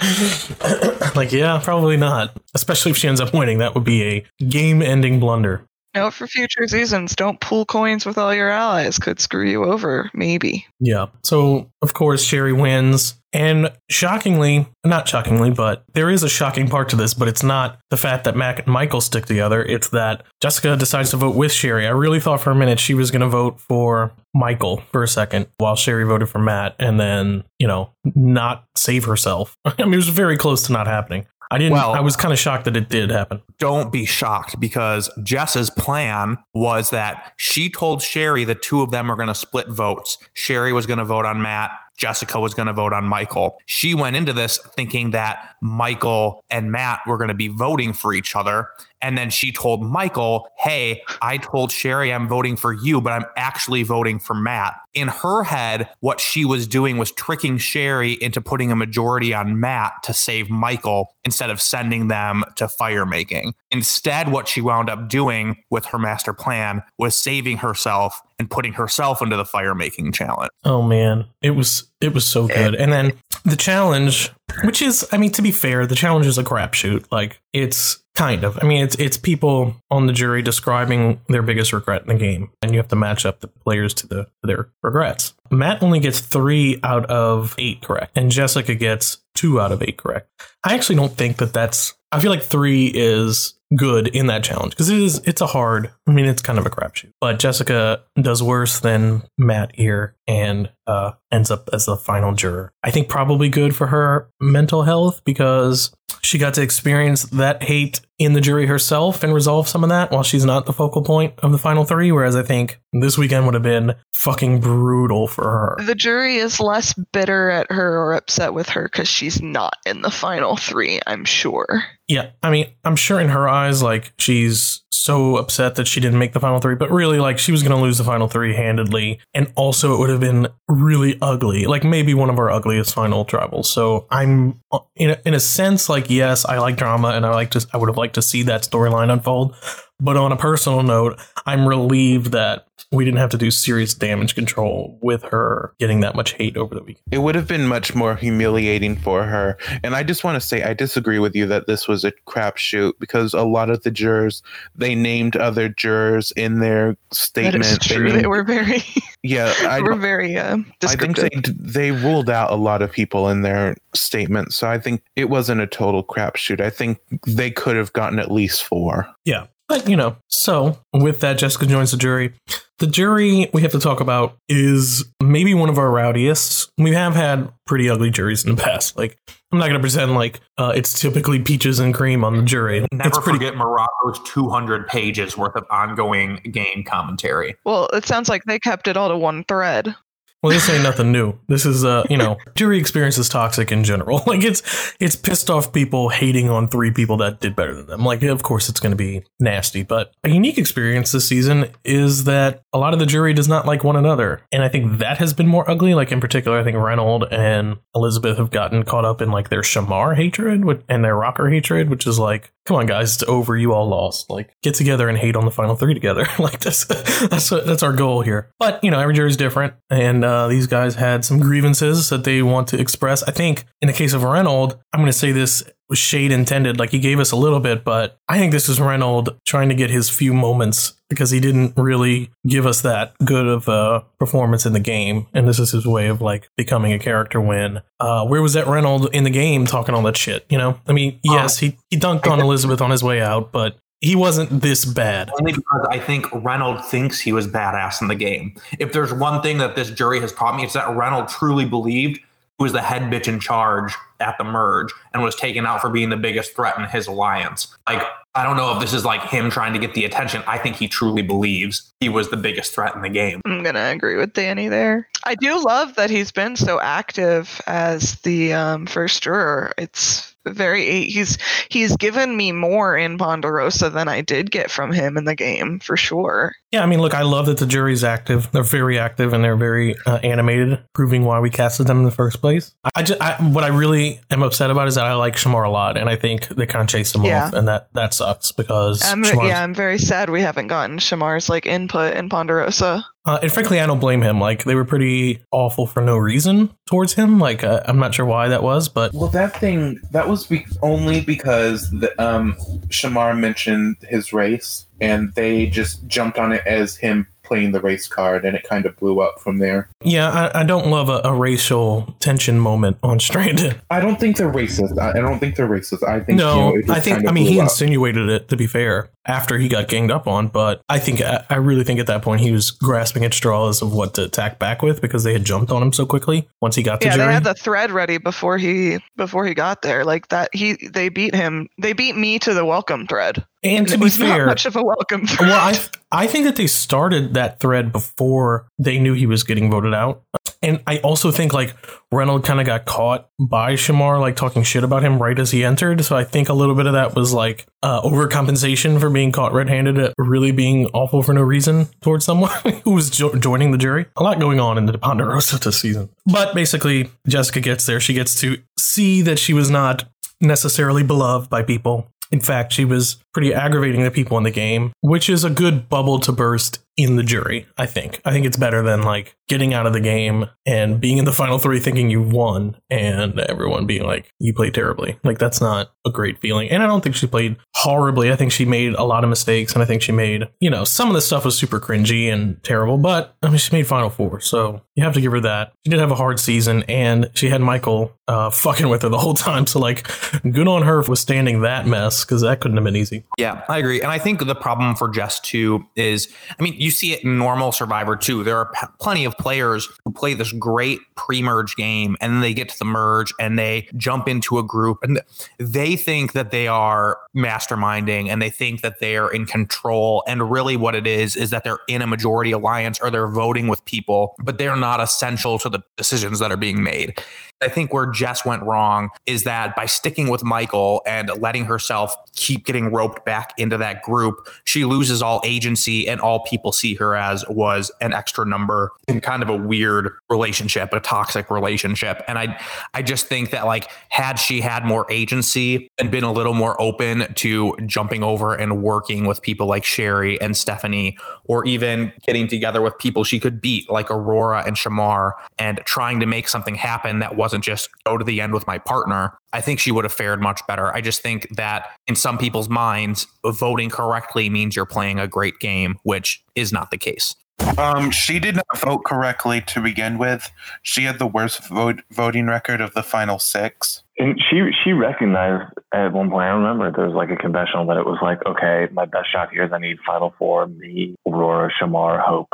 [1.14, 2.36] like, yeah, probably not.
[2.54, 3.58] Especially if she ends up winning.
[3.58, 5.66] That would be a game ending blunder.
[5.94, 8.98] Note for future seasons: don't pool coins with all your allies.
[8.98, 10.10] Could screw you over.
[10.14, 10.66] Maybe.
[10.78, 11.06] Yeah.
[11.24, 13.19] So, of course, Sherry wins.
[13.32, 17.78] And shockingly, not shockingly, but there is a shocking part to this, but it's not
[17.90, 19.62] the fact that Matt and Michael stick together.
[19.62, 21.86] It's that Jessica decides to vote with Sherry.
[21.86, 25.08] I really thought for a minute she was going to vote for Michael for a
[25.08, 29.56] second while Sherry voted for Matt and then, you know, not save herself.
[29.64, 31.26] I mean, it was very close to not happening.
[31.52, 33.42] I didn't, Well- I was kind of shocked that it did happen.
[33.58, 39.08] Don't be shocked because Jess's plan was that she told Sherry the two of them
[39.08, 40.16] were going to split votes.
[40.32, 41.72] Sherry was going to vote on Matt.
[42.00, 43.58] Jessica was going to vote on Michael.
[43.66, 48.14] She went into this thinking that Michael and Matt were going to be voting for
[48.14, 48.68] each other.
[49.02, 53.24] And then she told Michael, Hey, I told Sherry I'm voting for you, but I'm
[53.36, 54.74] actually voting for Matt.
[54.94, 59.60] In her head, what she was doing was tricking Sherry into putting a majority on
[59.60, 63.54] Matt to save Michael instead of sending them to fire making.
[63.70, 68.72] Instead, what she wound up doing with her master plan was saving herself and putting
[68.72, 70.50] herself into the fire making challenge.
[70.64, 72.74] Oh man, it was it was so good.
[72.74, 73.12] And then
[73.44, 74.30] the challenge,
[74.64, 77.04] which is, I mean, to be fair, the challenge is a crapshoot.
[77.12, 78.58] Like it's kind of.
[78.60, 82.50] I mean, it's it's people on the jury describing their biggest regret in the game,
[82.60, 85.32] and you have to match up the players to the their regrets.
[85.50, 89.96] Matt only gets three out of eight correct, and Jessica gets two out of eight
[89.96, 90.28] correct.
[90.62, 91.94] I actually don't think that that's.
[92.12, 95.90] I feel like three is good in that challenge because it is it's a hard
[96.08, 100.70] i mean it's kind of a crapshoot but jessica does worse than matt here and
[100.86, 105.22] uh, ends up as the final juror i think probably good for her mental health
[105.24, 109.88] because she got to experience that hate in the jury herself and resolve some of
[109.90, 112.12] that while she's not the focal point of the final three.
[112.12, 115.76] Whereas I think this weekend would have been fucking brutal for her.
[115.84, 120.02] The jury is less bitter at her or upset with her because she's not in
[120.02, 121.82] the final three, I'm sure.
[122.08, 126.18] Yeah, I mean, I'm sure in her eyes, like, she's so upset that she didn't
[126.18, 128.54] make the final three, but really, like, she was going to lose the final three
[128.54, 129.18] handedly.
[129.32, 133.24] And also, it would have been really ugly, like, maybe one of our ugliest final
[133.24, 133.66] tribals.
[133.66, 137.30] So I'm, uh, in a, in a sense, like, yes, I like drama and I
[137.30, 139.54] like to, I would have liked to see that storyline unfold.
[140.00, 144.34] But on a personal note, I'm relieved that we didn't have to do serious damage
[144.34, 147.04] control with her getting that much hate over the weekend.
[147.12, 149.56] It would have been much more humiliating for her.
[149.84, 152.94] And I just want to say I disagree with you that this was a crapshoot
[152.98, 154.42] because a lot of the jurors
[154.74, 157.64] they named other jurors in their statement.
[157.64, 158.10] That is true.
[158.10, 158.82] They, they were very
[159.22, 159.54] yeah.
[159.60, 163.42] I were very uh, I think they they ruled out a lot of people in
[163.42, 166.60] their statement, so I think it wasn't a total crapshoot.
[166.60, 169.08] I think they could have gotten at least four.
[169.24, 172.34] Yeah, but, you know, so with that, Jessica joins the jury.
[172.80, 176.70] The jury we have to talk about is maybe one of our rowdiest.
[176.76, 178.96] We have had pretty ugly juries in the past.
[178.98, 179.16] Like,
[179.52, 182.86] I'm not going to pretend like uh, it's typically peaches and cream on the jury.
[182.92, 187.54] Never it's pretty- forget Morocco's 200 pages worth of ongoing game commentary.
[187.64, 189.94] Well, it sounds like they kept it all to one thread.
[190.42, 191.34] Well, this ain't nothing new.
[191.48, 194.22] This is, uh, you know, jury experience is toxic in general.
[194.30, 198.04] Like it's, it's pissed off people hating on three people that did better than them.
[198.04, 199.82] Like, of course, it's going to be nasty.
[199.82, 203.66] But a unique experience this season is that a lot of the jury does not
[203.66, 205.94] like one another, and I think that has been more ugly.
[205.94, 209.62] Like in particular, I think Reynolds and Elizabeth have gotten caught up in like their
[209.62, 213.56] Shamar hatred and their Rocker hatred, which is like, come on, guys, it's over.
[213.56, 214.30] You all lost.
[214.30, 216.24] Like, get together and hate on the final three together.
[216.38, 218.52] like that's that's that's our goal here.
[218.60, 222.22] But you know, every jury is different, and uh, these guys had some grievances that
[222.22, 223.24] they want to express.
[223.24, 225.64] I think in the case of Reynolds, I'm going to say this
[225.96, 226.78] shade intended.
[226.78, 229.74] Like he gave us a little bit, but I think this is Reynolds trying to
[229.74, 234.64] get his few moments because he didn't really give us that good of a performance
[234.64, 235.26] in the game.
[235.34, 237.80] And this is his way of like becoming a character win.
[237.98, 240.46] Uh, where was that Reynolds in the game talking all that shit?
[240.48, 243.76] You know, I mean, yes, he, he dunked on Elizabeth on his way out, but
[244.00, 245.30] he wasn't this bad.
[245.38, 248.54] Only because I think Reynolds thinks he was badass in the game.
[248.78, 252.18] If there's one thing that this jury has taught me, it's that Reynolds truly believed
[252.18, 255.90] he was the head bitch in charge at the merge and was taken out for
[255.90, 257.76] being the biggest threat in his alliance.
[257.88, 258.02] Like,
[258.34, 260.42] I don't know if this is like him trying to get the attention.
[260.46, 263.40] I think he truly believes he was the biggest threat in the game.
[263.44, 265.08] I'm going to agree with Danny there.
[265.24, 269.72] I do love that he's been so active as the um, first juror.
[269.76, 275.16] It's very he's he's given me more in Ponderosa than I did get from him
[275.16, 276.54] in the game for sure.
[276.72, 278.48] Yeah, I mean, look, I love that the jury's active.
[278.52, 282.12] They're very active and they're very uh, animated, proving why we casted them in the
[282.12, 282.72] first place.
[282.94, 285.70] I just I, what I really am upset about is that I like Shamar a
[285.70, 287.46] lot, and I think they kind of chased him yeah.
[287.46, 291.48] off, and that that sucks because I'm, yeah, I'm very sad we haven't gotten Shamar's
[291.48, 293.04] like input in Ponderosa.
[293.24, 294.40] Uh, and frankly, I don't blame him.
[294.40, 297.38] Like they were pretty awful for no reason towards him.
[297.38, 300.66] Like uh, I'm not sure why that was, but well, that thing that was be-
[300.82, 302.54] only because the, um,
[302.88, 308.06] Shamar mentioned his race, and they just jumped on it as him playing the race
[308.06, 309.90] card, and it kind of blew up from there.
[310.04, 313.80] Yeah, I, I don't love a, a, racial tension moment on Stranded.
[313.90, 314.96] I don't think they're racist.
[315.00, 316.06] I, I don't think they're racist.
[316.06, 316.76] I think no.
[316.76, 317.64] You know, I think I mean he up.
[317.64, 318.48] insinuated it.
[318.50, 321.98] To be fair, after he got ganged up on, but I think I really think
[321.98, 325.24] at that point he was grasping at straws of what to attack back with because
[325.24, 327.26] they had jumped on him so quickly once he got to yeah, jury.
[327.26, 330.04] they had the thread ready before he before he got there.
[330.04, 331.68] Like that, he they beat him.
[331.78, 333.44] They beat me to the welcome thread.
[333.62, 335.26] And to be fair, much of a welcome.
[335.26, 335.48] Thread.
[335.48, 335.78] Well, I
[336.12, 340.22] I think that they started that thread before they knew he was getting voted out.
[340.62, 341.74] And I also think like
[342.12, 345.64] Reynolds kind of got caught by Shamar, like talking shit about him right as he
[345.64, 346.04] entered.
[346.04, 349.52] So I think a little bit of that was like uh, overcompensation for being caught
[349.52, 352.50] red handed at really being awful for no reason towards someone
[352.84, 354.06] who was jo- joining the jury.
[354.16, 356.10] A lot going on in the Ponderosa this season.
[356.26, 358.00] But basically, Jessica gets there.
[358.00, 360.04] She gets to see that she was not
[360.42, 362.08] necessarily beloved by people.
[362.30, 365.88] In fact, she was pretty aggravating the people in the game, which is a good
[365.88, 367.66] bubble to burst in the jury.
[367.76, 368.20] I think.
[368.24, 371.32] I think it's better than like getting out of the game and being in the
[371.32, 375.18] final three thinking you won and everyone being like you played terribly.
[375.24, 376.70] Like that's not a great feeling.
[376.70, 378.30] And I don't think she played horribly.
[378.30, 380.84] I think she made a lot of mistakes and I think she made, you know,
[380.84, 384.08] some of the stuff was super cringy and terrible, but I mean she made final
[384.08, 384.38] four.
[384.38, 385.72] So you have to give her that.
[385.84, 389.18] She did have a hard season and she had Michael uh, fucking with her the
[389.18, 389.66] whole time.
[389.66, 390.08] So like
[390.48, 393.24] good on her for withstanding that mess because that couldn't have been easy.
[393.36, 394.00] Yeah, I agree.
[394.00, 397.38] And I think the problem for Jess too is, I mean, you see it in
[397.38, 398.44] normal Survivor too.
[398.44, 402.54] There are p- plenty of players who play this great pre-merge game and then they
[402.54, 405.20] get to the merge and they jump into a group and
[405.58, 410.22] they think that they are masterminding and they think that they are in control.
[410.26, 413.68] And really what it is is that they're in a majority alliance or they're voting
[413.68, 417.20] with people, but they're not essential to the decisions that are being made.
[417.62, 422.14] I think where Jess went wrong is that by sticking with Michael and letting herself
[422.34, 426.94] keep getting roped back into that group, she loses all agency and all people see
[426.94, 432.22] her as was an extra number in kind of a weird relationship, a toxic relationship.
[432.28, 432.60] And I
[432.94, 436.80] I just think that like had she had more agency and been a little more
[436.80, 442.48] open to jumping over and working with people like Sherry and Stephanie or even getting
[442.48, 446.74] together with people she could beat like Aurora and Shamar and trying to make something
[446.74, 450.04] happen that wasn't just go to the end with my partner, I think she would
[450.04, 450.94] have fared much better.
[450.94, 455.58] I just think that in some people's minds, voting correctly means you're playing a great
[455.58, 457.34] game, which is not the case.
[457.78, 460.50] Um, she did not vote correctly to begin with.
[460.82, 464.02] She had the worst vote, voting record of the final six.
[464.18, 466.44] And she she recognized at one point.
[466.44, 469.50] I remember there was like a confessional that it was like, okay, my best shot
[469.50, 472.48] here is I need final four, me, Aurora, Shamar, Hope.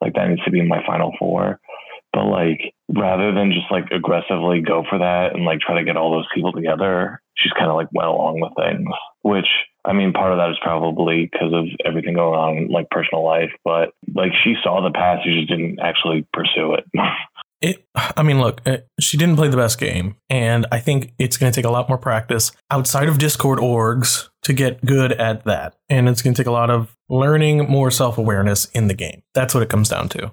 [0.00, 1.60] Like that needs to be my final four.
[2.16, 5.98] But like rather than just like aggressively go for that and like try to get
[5.98, 8.88] all those people together, she's kind of like went along with things.
[9.20, 9.44] Which
[9.84, 13.22] I mean, part of that is probably because of everything going on in like personal
[13.22, 13.50] life.
[13.66, 16.84] But like she saw the path, she just didn't actually pursue it.
[17.62, 21.38] It, I mean, look, it, she didn't play the best game, and I think it's
[21.38, 25.46] going to take a lot more practice outside of Discord orgs to get good at
[25.46, 25.74] that.
[25.88, 29.22] And it's going to take a lot of learning more self awareness in the game.
[29.32, 30.32] That's what it comes down to.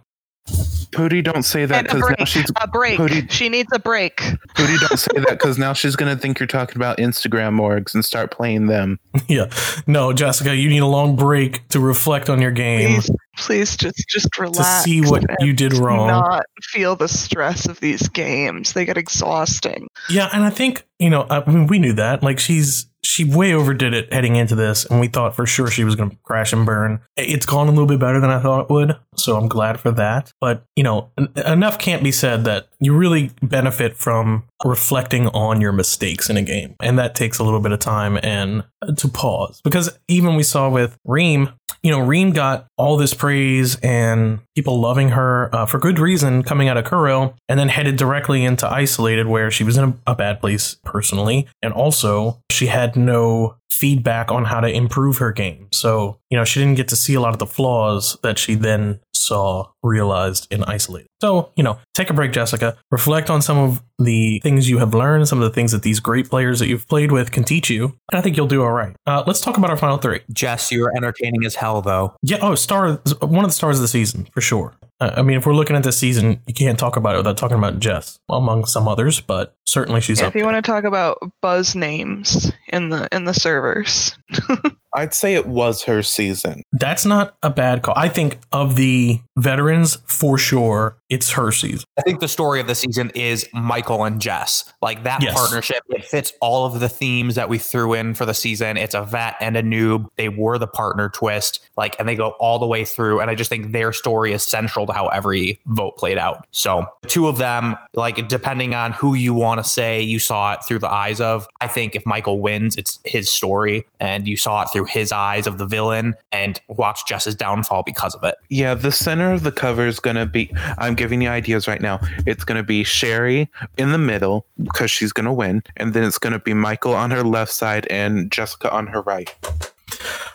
[0.93, 2.97] Cody, don't say that because now she's A break.
[2.97, 4.17] Cody- She needs a break.
[4.55, 8.05] Cody, don't say that because now she's gonna think you're talking about Instagram orgs and
[8.05, 8.99] start playing them.
[9.27, 9.49] yeah.
[9.87, 13.01] No, Jessica, you need a long break to reflect on your game.
[13.01, 14.57] Please, please just just relax.
[14.83, 16.07] To see what you did wrong.
[16.07, 18.73] Not feel the stress of these games.
[18.73, 19.87] They get exhausting.
[20.09, 22.21] Yeah, and I think you know, I mean, we knew that.
[22.21, 25.83] Like, she's she way overdid it heading into this, and we thought for sure she
[25.83, 27.01] was going to crash and burn.
[27.17, 29.91] It's gone a little bit better than I thought it would, so I'm glad for
[29.91, 30.31] that.
[30.39, 35.59] But you know, en- enough can't be said that you really benefit from reflecting on
[35.59, 38.93] your mistakes in a game, and that takes a little bit of time and uh,
[38.93, 41.49] to pause because even we saw with Reem.
[41.81, 46.41] You know, Reem got all this praise and people loving her uh, for good reason
[46.41, 50.11] coming out of Kuro, and then headed directly into Isolated, where she was in a,
[50.11, 53.57] a bad place personally, and also she had no
[53.88, 55.67] feedback on how to improve her game.
[55.73, 58.55] So, you know, she didn't get to see a lot of the flaws that she
[58.55, 61.07] then saw realized in Isolated.
[61.21, 62.77] So, you know, take a break, Jessica.
[62.91, 65.99] Reflect on some of the things you have learned, some of the things that these
[65.99, 68.71] great players that you've played with can teach you, and I think you'll do all
[68.71, 68.95] right.
[69.05, 70.21] Uh, let's talk about our final three.
[70.31, 72.15] Jess, you're entertaining as hell, though.
[72.21, 74.75] Yeah, oh, star, one of the stars of the season for sure.
[74.99, 77.38] Uh, I mean, if we're looking at this season, you can't talk about it without
[77.38, 80.36] talking about Jess, among some others, but certainly she's Yeah, up.
[80.36, 83.34] if you want to talk about buzz names in the in the
[83.74, 84.17] servers,
[84.95, 86.63] I'd say it was her season.
[86.71, 87.93] That's not a bad call.
[87.97, 91.85] I think of the veterans, for sure, it's her season.
[91.97, 94.71] I think the story of the season is Michael and Jess.
[94.81, 95.33] Like that Yes.
[95.33, 98.77] partnership, it fits all of the themes that we threw in for the season.
[98.77, 100.07] It's a vet and a noob.
[100.17, 103.19] They were the partner twist, like, and they go all the way through.
[103.19, 106.45] And I just think their story is central to how every vote played out.
[106.51, 110.59] So, two of them, like, depending on who you want to say you saw it
[110.67, 114.63] through the eyes of, I think if Michael wins, it's his story, and you saw
[114.63, 118.36] it through his eyes of the villain, and watch Jess's downfall because of it.
[118.49, 120.51] Yeah, the center of the cover is gonna be.
[120.77, 121.99] I'm giving you ideas right now.
[122.25, 126.39] It's gonna be Sherry in the middle because she's gonna win, and then it's gonna
[126.39, 129.34] be Michael on her left side and Jessica on her right.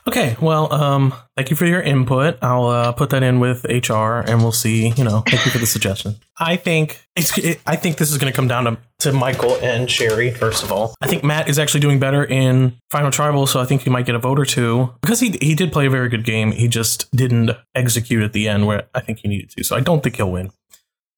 [0.07, 2.39] Okay, well, um, thank you for your input.
[2.41, 4.89] I'll uh, put that in with HR, and we'll see.
[4.97, 6.17] You know, thank you for the suggestion.
[6.39, 7.37] I think it's.
[7.37, 10.31] It, I think this is going to come down to to Michael and Sherry.
[10.31, 13.65] First of all, I think Matt is actually doing better in Final Tribal, so I
[13.67, 16.09] think he might get a vote or two because he he did play a very
[16.09, 16.53] good game.
[16.53, 19.65] He just didn't execute at the end where I think he needed to.
[19.65, 20.53] So I don't think he'll win.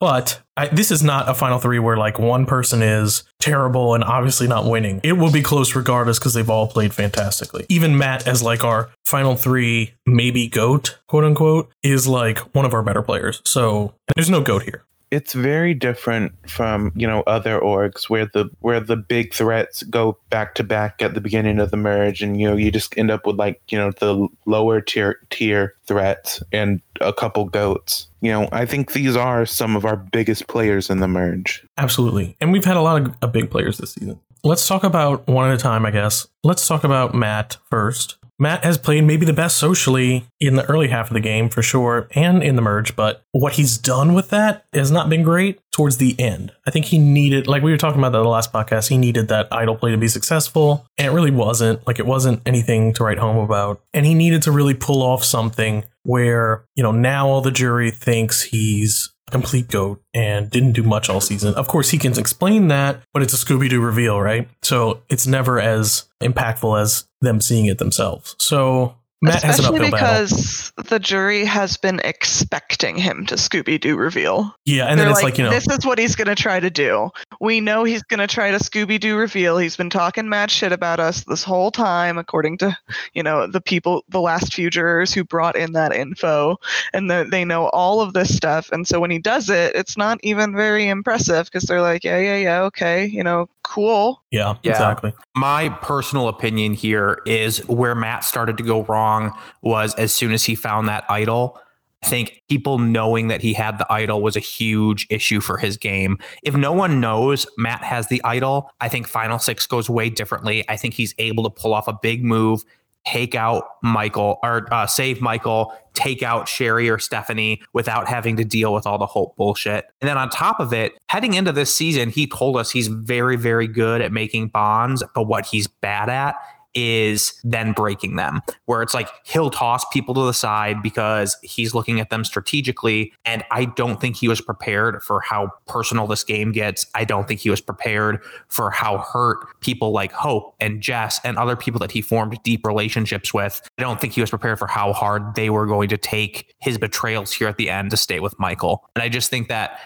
[0.01, 4.03] But I, this is not a final three where like one person is terrible and
[4.03, 5.01] obviously not winning.
[5.05, 7.66] It will be close regardless because they've all played fantastically.
[7.68, 12.72] Even Matt, as like our final three, maybe goat, quote unquote, is like one of
[12.72, 13.42] our better players.
[13.44, 14.84] So there's no goat here.
[15.11, 20.19] It's very different from you know other orgs where the where the big threats go
[20.31, 23.11] back to back at the beginning of the merge and you know you just end
[23.11, 28.31] up with like you know the lower tier tier threats and a couple goats you
[28.31, 32.37] know i think these are some of our biggest players in the merge Absolutely.
[32.41, 34.21] And we've had a lot of big players this season.
[34.45, 36.27] Let's talk about one at a time, I guess.
[36.45, 38.17] Let's talk about Matt first.
[38.41, 41.62] Matt has played maybe the best socially in the early half of the game for
[41.62, 45.61] sure, and in the merge, but what he's done with that has not been great
[45.72, 46.51] towards the end.
[46.66, 49.28] I think he needed, like we were talking about that the last podcast, he needed
[49.28, 51.86] that idol play to be successful, and it really wasn't.
[51.86, 53.82] Like it wasn't anything to write home about.
[53.93, 57.91] And he needed to really pull off something where, you know, now all the jury
[57.91, 61.55] thinks he's complete goat and didn't do much all season.
[61.55, 64.49] Of course, he can explain that, but it's a Scooby Doo reveal, right?
[64.62, 68.37] So it's never as impactful as them seeing it themselves.
[68.39, 70.25] So Matt has an Especially uphill battle.
[70.25, 74.55] because the jury has been expecting him to Scooby Doo reveal.
[74.64, 76.59] Yeah, and They're then it's like, you know, this is what he's going to try
[76.59, 77.11] to do.
[77.39, 79.59] We know he's going to try to Scooby Doo reveal.
[79.59, 82.77] He's been talking mad shit about us this whole time, according to,
[83.12, 86.57] you know, the people, the last few jurors who brought in that info,
[86.95, 88.71] and the, they know all of this stuff.
[88.73, 92.18] And so when he does it, it's not even very impressive because they're like, yeah,
[92.18, 94.23] yeah, yeah, okay, you know, cool.
[94.31, 94.73] yeah, Yeah.
[94.73, 95.12] exactly.
[95.37, 100.45] My personal opinion here is where Matt started to go wrong was as soon as
[100.45, 101.59] he found that idol.
[102.03, 105.77] I think people knowing that he had the idol was a huge issue for his
[105.77, 106.18] game.
[106.43, 110.64] If no one knows Matt has the idol, I think Final Six goes way differently.
[110.68, 112.64] I think he's able to pull off a big move,
[113.07, 118.44] take out Michael or uh, save Michael, take out Sherry or Stephanie without having to
[118.44, 119.86] deal with all the Hope bullshit.
[120.01, 123.36] And then on top of it, heading into this season, he told us he's very,
[123.36, 126.34] very good at making bonds, but what he's bad at
[126.75, 131.75] is then breaking them where it's like he'll toss people to the side because he's
[131.75, 133.12] looking at them strategically.
[133.25, 136.87] And i don't think he was prepared for how personal this game gets.
[136.95, 141.37] I don't think he was prepared for how hurt people like hope and jess and
[141.39, 144.66] other people that he formed deep relationships with i don't think he was prepared for
[144.66, 148.21] how hard they were going to take his betrayals here at the end to stay
[148.21, 148.89] with michael.
[148.95, 149.79] And i just think that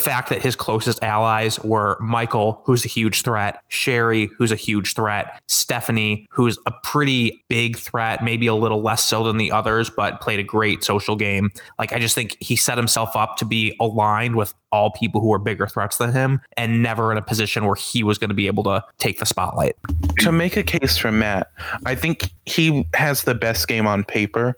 [0.00, 4.94] fact that his closest allies were Michael, who's a huge threat, Sherry, who's a huge
[4.94, 9.90] threat, Stephanie, who's a pretty big threat, maybe a little less so than the others,
[9.90, 11.50] but played a great social game.
[11.78, 15.28] Like, I just think he set himself up to be aligned with all people who
[15.28, 18.34] were bigger threats than him and never in a position where he was going to
[18.34, 19.76] be able to take the spotlight.
[20.20, 21.50] to make a case for matt
[21.86, 24.56] i think he has the best game on paper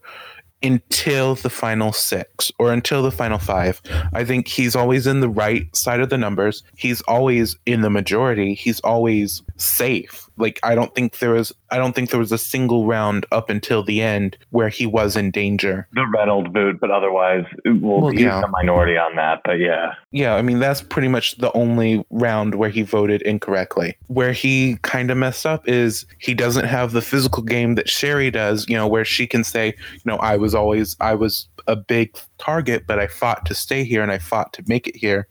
[0.63, 3.81] until the final six or until the final five.
[4.13, 6.63] I think he's always in the right side of the numbers.
[6.77, 8.55] He's always in the majority.
[8.55, 10.29] He's always safe.
[10.37, 13.51] Like I don't think there was I don't think there was a single round up
[13.51, 15.87] until the end where he was in danger.
[15.93, 18.41] The Reynolds boot, but otherwise, well, Well, he's yeah.
[18.41, 19.43] the minority on that.
[19.45, 23.97] But yeah, Yeah, I mean that's pretty much the only round where he voted incorrectly.
[24.09, 28.31] Where he kind of messed up is he doesn't have the physical game that Sherry
[28.31, 31.77] does, you know, where she can say, you know, I was always I was a
[31.77, 35.29] big target, but I fought to stay here and I fought to make it here.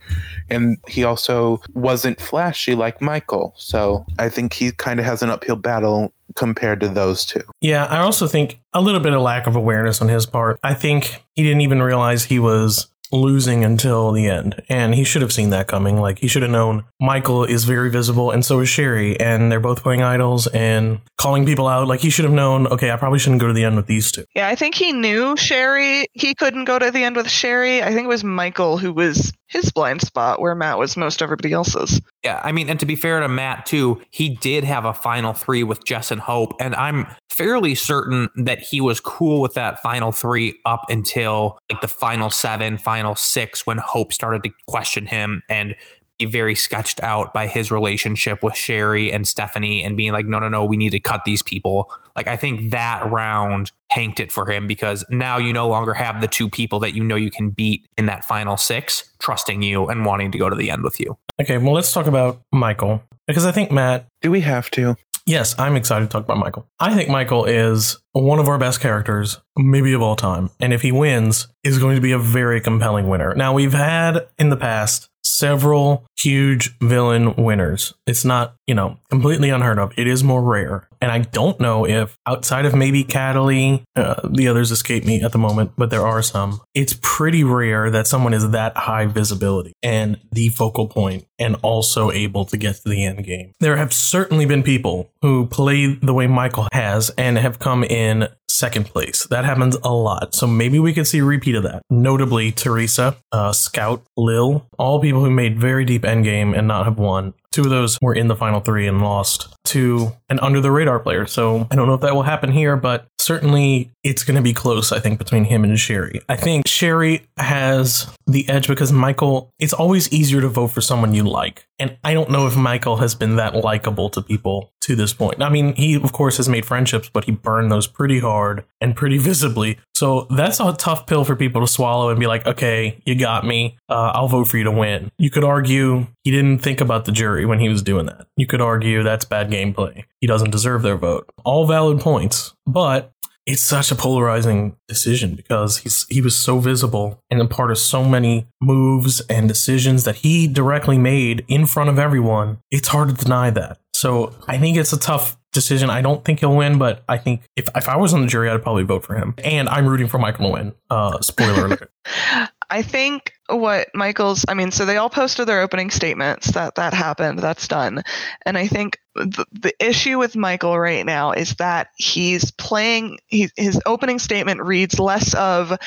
[0.50, 3.54] And he also wasn't flashy like Michael.
[3.58, 7.42] So I think he kind of has an uphill battle compared to those two.
[7.60, 10.60] Yeah, I also think a little bit of lack of awareness on his part.
[10.64, 14.62] I think he didn't even realize he was losing until the end.
[14.70, 15.98] And he should have seen that coming.
[15.98, 19.20] Like, he should have known Michael is very visible, and so is Sherry.
[19.20, 21.88] And they're both playing idols and calling people out.
[21.88, 24.12] Like, he should have known, okay, I probably shouldn't go to the end with these
[24.12, 24.26] two.
[24.36, 26.06] Yeah, I think he knew Sherry.
[26.14, 27.82] He couldn't go to the end with Sherry.
[27.82, 31.52] I think it was Michael who was his blind spot, where Matt was most everybody
[31.52, 32.02] else's.
[32.24, 35.34] Yeah, I mean, and to be fair to Matt too, he did have a final
[35.34, 39.82] three with Jess and Hope, and I'm fairly certain that he was cool with that
[39.82, 45.06] final three up until like the final seven, final six, when Hope started to question
[45.06, 45.76] him and
[46.22, 50.40] be very sketched out by his relationship with Sherry and Stephanie and being like, no,
[50.40, 51.92] no, no, we need to cut these people.
[52.16, 56.22] Like, I think that round tanked it for him because now you no longer have
[56.22, 59.88] the two people that you know you can beat in that final six, trusting you
[59.88, 61.18] and wanting to go to the end with you.
[61.42, 63.02] Okay, well, let's talk about Michael.
[63.28, 64.96] Because I think, Matt, Do we have to?
[65.26, 66.68] Yes, I'm excited to talk about Michael.
[66.80, 70.50] I think Michael is one of our best characters, maybe of all time.
[70.60, 73.36] And if he wins, is going to be a very compelling winner.
[73.36, 77.94] Now, we've had in the past several huge villain winners.
[78.08, 79.94] It's not, you know, completely unheard of.
[79.98, 80.88] It is more rare.
[81.02, 85.32] And I don't know if outside of maybe Cataly, uh, the others escape me at
[85.32, 86.62] the moment, but there are some.
[86.74, 92.12] It's pretty rare that someone is that high visibility and the focal point and also
[92.12, 93.52] able to get to the end game.
[93.60, 98.30] There have certainly been people who play the way Michael has and have come in
[98.48, 99.26] second place.
[99.28, 100.36] That happens a lot.
[100.36, 101.82] So maybe we could see a repeat of that.
[101.90, 106.86] Notably, Teresa, uh, Scout, Lil, all people who made very deep end game and not
[106.86, 107.34] have won.
[107.52, 111.00] Two of those were in the final three and lost to an under the radar
[111.00, 111.26] player.
[111.26, 114.54] So I don't know if that will happen here, but certainly it's going to be
[114.54, 116.22] close, I think, between him and Sherry.
[116.30, 121.14] I think Sherry has the edge because Michael, it's always easier to vote for someone
[121.14, 121.66] you like.
[121.78, 125.42] And I don't know if Michael has been that likable to people to this point.
[125.42, 128.96] I mean, he, of course, has made friendships, but he burned those pretty hard and
[128.96, 129.78] pretty visibly.
[130.02, 133.46] So that's a tough pill for people to swallow and be like, okay, you got
[133.46, 133.78] me.
[133.88, 135.12] Uh, I'll vote for you to win.
[135.20, 138.26] You could argue he didn't think about the jury when he was doing that.
[138.36, 140.06] You could argue that's bad gameplay.
[140.20, 141.30] He doesn't deserve their vote.
[141.46, 143.14] All valid points, but
[143.46, 147.78] it's such a polarizing decision because he's he was so visible and a part of
[147.78, 152.58] so many moves and decisions that he directly made in front of everyone.
[152.72, 153.78] It's hard to deny that.
[153.94, 155.90] So I think it's a tough decision.
[155.90, 158.50] I don't think he'll win, but I think if if I was on the jury,
[158.50, 159.36] I'd probably vote for him.
[159.44, 160.74] And I'm rooting for Michael to win.
[160.90, 161.92] Uh, spoiler alert.
[162.70, 166.94] I think what Michael's I mean, so they all posted their opening statements that that
[166.94, 168.02] happened, that's done.
[168.46, 173.50] And I think the, the issue with Michael right now is that he's playing he,
[173.58, 175.78] his opening statement reads less of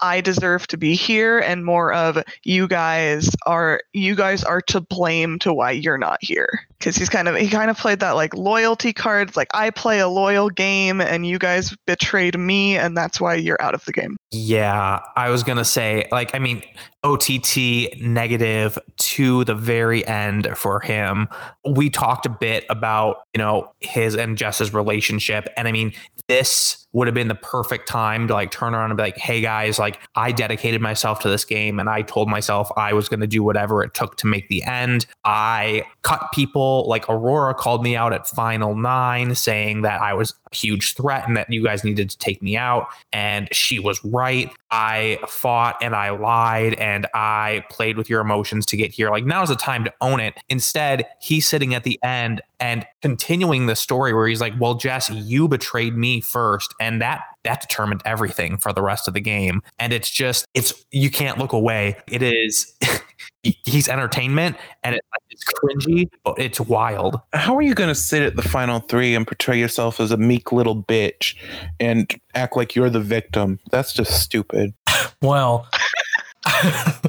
[0.00, 4.80] I deserve to be here and more of you guys are you guys are to
[4.80, 8.12] blame to why you're not here because he's kind of he kind of played that
[8.12, 12.76] like loyalty card it's like I play a loyal game and you guys betrayed me
[12.76, 14.16] and that's why you're out of the game.
[14.32, 16.64] Yeah, I was going to say like I mean
[17.04, 21.28] OTT negative to the very end for him.
[21.64, 25.48] We talked a bit about, you know, his and Jess's relationship.
[25.56, 25.92] And I mean,
[26.28, 29.40] this would have been the perfect time to like turn around and be like, hey
[29.40, 33.20] guys, like I dedicated myself to this game and I told myself I was going
[33.20, 35.06] to do whatever it took to make the end.
[35.24, 40.34] I cut people like Aurora called me out at Final Nine saying that I was
[40.52, 42.88] huge threat and that you guys needed to take me out.
[43.12, 44.50] And she was right.
[44.70, 49.10] I fought and I lied and I played with your emotions to get here.
[49.10, 50.34] Like now's the time to own it.
[50.48, 55.10] Instead, he's sitting at the end and continuing the story where he's like, "Well, Jess,
[55.10, 59.62] you betrayed me first, and that that determined everything for the rest of the game."
[59.78, 61.96] And it's just, it's you can't look away.
[62.08, 62.74] It is.
[63.42, 68.22] he's entertainment and it, it's cringy but it's wild How are you going to sit
[68.22, 71.36] at the final three and portray yourself as a meek little bitch
[71.80, 73.58] and act like you're the victim?
[73.70, 74.74] That's just stupid.
[75.20, 75.68] Well,
[76.44, 77.00] uh,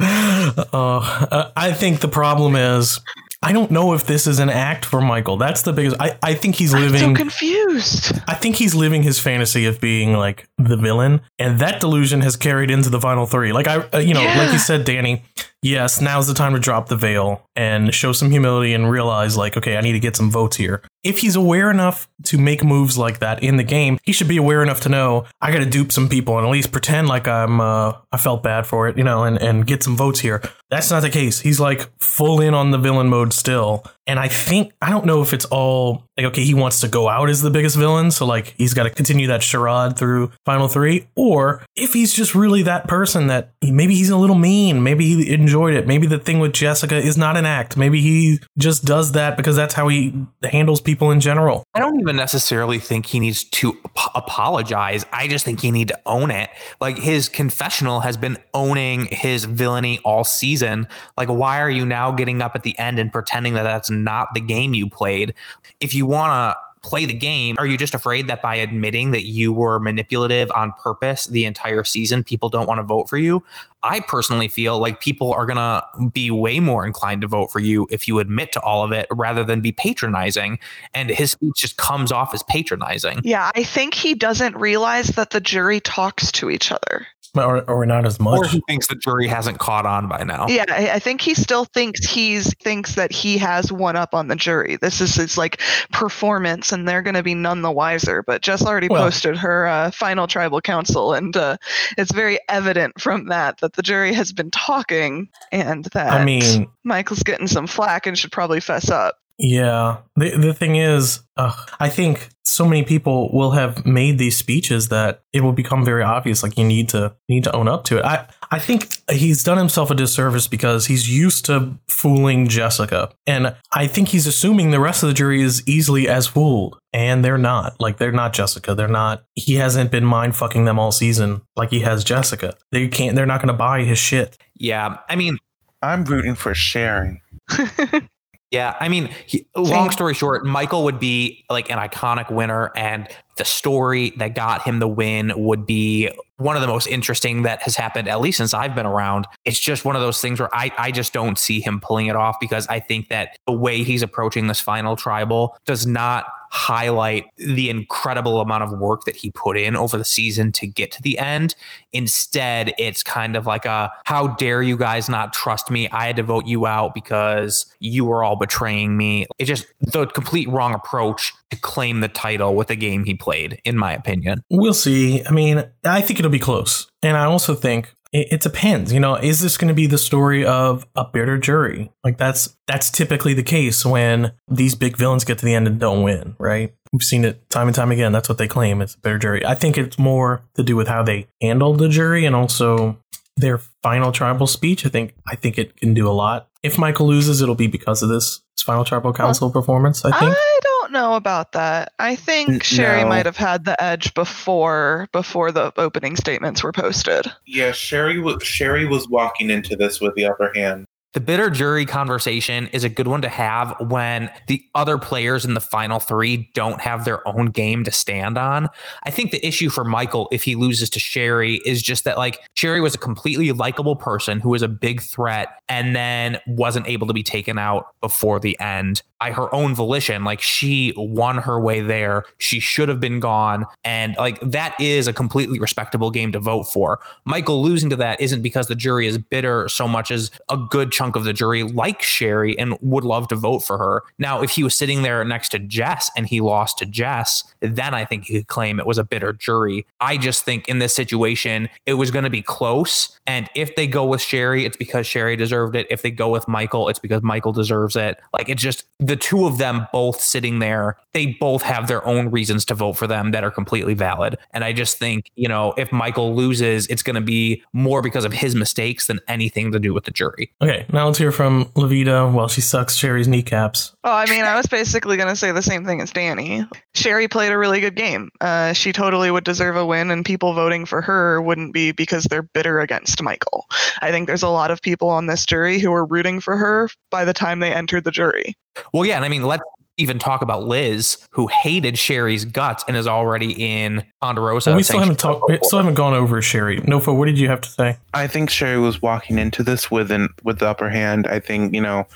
[1.56, 3.00] I think the problem is
[3.44, 5.36] I don't know if this is an act for Michael.
[5.36, 5.98] That's the biggest.
[6.00, 8.18] I, I think he's I'm so confused.
[8.26, 12.36] I think he's living his fantasy of being like the villain, and that delusion has
[12.36, 13.54] carried into the final three.
[13.54, 15.24] Like I, uh, you know, like you said, Danny.
[15.62, 19.56] Yes, now's the time to drop the veil and show some humility and realize, like,
[19.56, 20.82] okay, I need to get some votes here.
[21.06, 24.36] If he's aware enough to make moves like that in the game, he should be
[24.36, 27.30] aware enough to know I got to dupe some people and at least pretend like
[27.30, 30.42] I'm, uh, I felt bad for it, you know, and and get some votes here.
[30.70, 31.40] That's not the case.
[31.40, 33.86] He's like full in on the villain mode still.
[34.06, 37.08] And I think, I don't know if it's all like, okay, he wants to go
[37.08, 38.12] out as the biggest villain.
[38.12, 41.08] So, like, he's got to continue that charade through Final Three.
[41.16, 44.84] Or if he's just really that person that maybe he's a little mean.
[44.84, 45.88] Maybe he enjoyed it.
[45.88, 47.78] Maybe the thing with Jessica is not an act.
[47.78, 51.64] Maybe he just does that because that's how he handles people in general.
[51.74, 55.06] I don't even necessarily think he needs to ap- apologize.
[55.12, 56.50] I just think he need to own it.
[56.80, 60.88] Like his confessional has been owning his villainy all season.
[61.18, 64.34] Like why are you now getting up at the end and pretending that that's not
[64.34, 65.34] the game you played?
[65.80, 69.24] If you want to play the game, are you just afraid that by admitting that
[69.24, 73.42] you were manipulative on purpose the entire season, people don't want to vote for you?
[73.84, 77.60] I personally feel like people are going to be way more inclined to vote for
[77.60, 80.60] you if you admit to all of it rather than be patronizing.
[80.94, 83.22] And his speech just comes off as patronizing.
[83.24, 87.08] Yeah, I think he doesn't realize that the jury talks to each other.
[87.36, 88.38] Or, or not as much.
[88.38, 90.46] Or he thinks the jury hasn't caught on by now.
[90.48, 94.28] Yeah, I, I think he still thinks he's thinks that he has one up on
[94.28, 94.76] the jury.
[94.76, 95.60] This is his like
[95.92, 98.22] performance, and they're going to be none the wiser.
[98.22, 101.58] But Jess already Well- posted her uh, final tribal council, and uh,
[101.98, 106.68] it's very evident from that that the jury has been talking, and that I mean,
[106.84, 109.18] Michael's getting some flack and should probably fess up.
[109.38, 109.98] Yeah.
[110.16, 114.90] The the thing is, uh, I think so many people will have made these speeches
[114.90, 116.44] that it will become very obvious.
[116.44, 118.06] Like you need to need to own up to it.
[118.06, 123.56] I I think he's done himself a disservice because he's used to fooling Jessica, and
[123.72, 127.40] I think he's assuming the rest of the jury is easily as fooled, and they're
[127.40, 127.80] not.
[127.80, 128.76] Like they're not Jessica.
[128.76, 129.24] They're not.
[129.34, 132.56] He hasn't been mind fucking them all season like he has Jessica.
[132.72, 133.16] They can't.
[133.16, 134.38] They're not going to buy his shit.
[134.56, 135.40] Yeah, I mean,
[135.82, 137.24] I'm rooting for Sherry.
[138.54, 143.08] Yeah, I mean, he, long story short, Michael would be like an iconic winner, and
[143.38, 147.64] the story that got him the win would be one of the most interesting that
[147.64, 149.26] has happened, at least since I've been around.
[149.44, 152.16] It's just one of those things where I, I just don't see him pulling it
[152.16, 157.26] off because I think that the way he's approaching this final tribal does not highlight
[157.38, 161.02] the incredible amount of work that he put in over the season to get to
[161.02, 161.56] the end.
[161.94, 165.90] Instead, it's kind of like a how dare you guys not trust me?
[165.90, 169.26] I had to vote you out because you were all betraying me.
[169.40, 173.60] It's just the complete wrong approach to claim the title with the game he played,
[173.66, 174.44] in my opinion.
[174.52, 175.26] We'll see.
[175.26, 176.86] I mean, I think it'll be close.
[177.02, 178.94] And I also think it, it depends.
[178.94, 181.92] You know, is this going to be the story of a bitter jury?
[182.04, 185.80] Like that's that's typically the case when these big villains get to the end and
[185.80, 186.74] don't win, right?
[186.94, 188.12] We've seen it time and time again.
[188.12, 188.82] That's what they claim.
[188.82, 189.46] It's a bitter jury.
[189.46, 193.00] I think it's more to do with how they handled the jury and also
[193.36, 194.86] their final tribal speech.
[194.86, 196.50] I think I think it can do a lot.
[196.62, 200.06] If Michael loses, it'll be because of this, final tribal council performance.
[200.06, 200.32] I think.
[200.34, 200.60] I
[200.94, 201.92] know about that.
[202.00, 203.10] I think N- Sherry no.
[203.10, 207.32] might have had the edge before before the opening statements were posted.
[207.46, 210.86] Yeah, Sherry was Sherry was walking into this with the upper hand.
[211.14, 215.54] The bitter jury conversation is a good one to have when the other players in
[215.54, 218.68] the final three don't have their own game to stand on.
[219.04, 222.40] I think the issue for Michael, if he loses to Sherry, is just that like
[222.56, 227.06] Sherry was a completely likable person who was a big threat and then wasn't able
[227.06, 230.24] to be taken out before the end by her own volition.
[230.24, 232.24] Like she won her way there.
[232.40, 233.66] She should have been gone.
[233.86, 237.00] And like that is a completely respectable game to vote for.
[237.24, 240.92] Michael losing to that isn't because the jury is bitter so much as a good
[240.92, 244.04] chunk of the jury like Sherry and would love to vote for her.
[244.18, 247.94] Now, if he was sitting there next to Jess and he lost to Jess, then
[247.94, 249.86] I think he could claim it was a bitter jury.
[250.00, 253.18] I just think in this situation, it was going to be close.
[253.26, 255.88] And if they go with Sherry, it's because Sherry deserved it.
[255.90, 258.20] If they go with Michael, it's because Michael deserves it.
[258.34, 262.30] Like it's just the two of them both sitting there, they both have their own
[262.32, 264.38] reasons to vote for them that are completely valid.
[264.52, 268.26] And I just think, you know, if Michael loses, it's going to be more because
[268.26, 270.52] of his mistakes than anything to do with the jury.
[270.62, 273.96] Okay, now let's hear from Levita while she sucks Sherry's kneecaps.
[274.04, 276.66] Oh, I mean, I was basically going to say the same thing as Danny.
[276.94, 278.30] Sherry played a really good game.
[278.42, 282.26] Uh, she totally would deserve a win, and people voting for her wouldn't be because
[282.26, 283.66] they're bitter against Michael.
[284.02, 286.90] I think there's a lot of people on this jury who were rooting for her
[287.10, 288.56] by the time they entered the jury.
[288.94, 289.64] Well, yeah, and I mean, let's
[289.98, 294.72] even talk about Liz, who hated Sherry's guts and is already in Ponderosa.
[294.72, 295.48] Well, we still haven't talked.
[295.48, 296.80] We still haven't gone over Sherry.
[296.82, 297.98] Nofo, what did you have to say?
[298.14, 301.28] I think Sherry was walking into this with an with the upper hand.
[301.28, 302.08] I think you know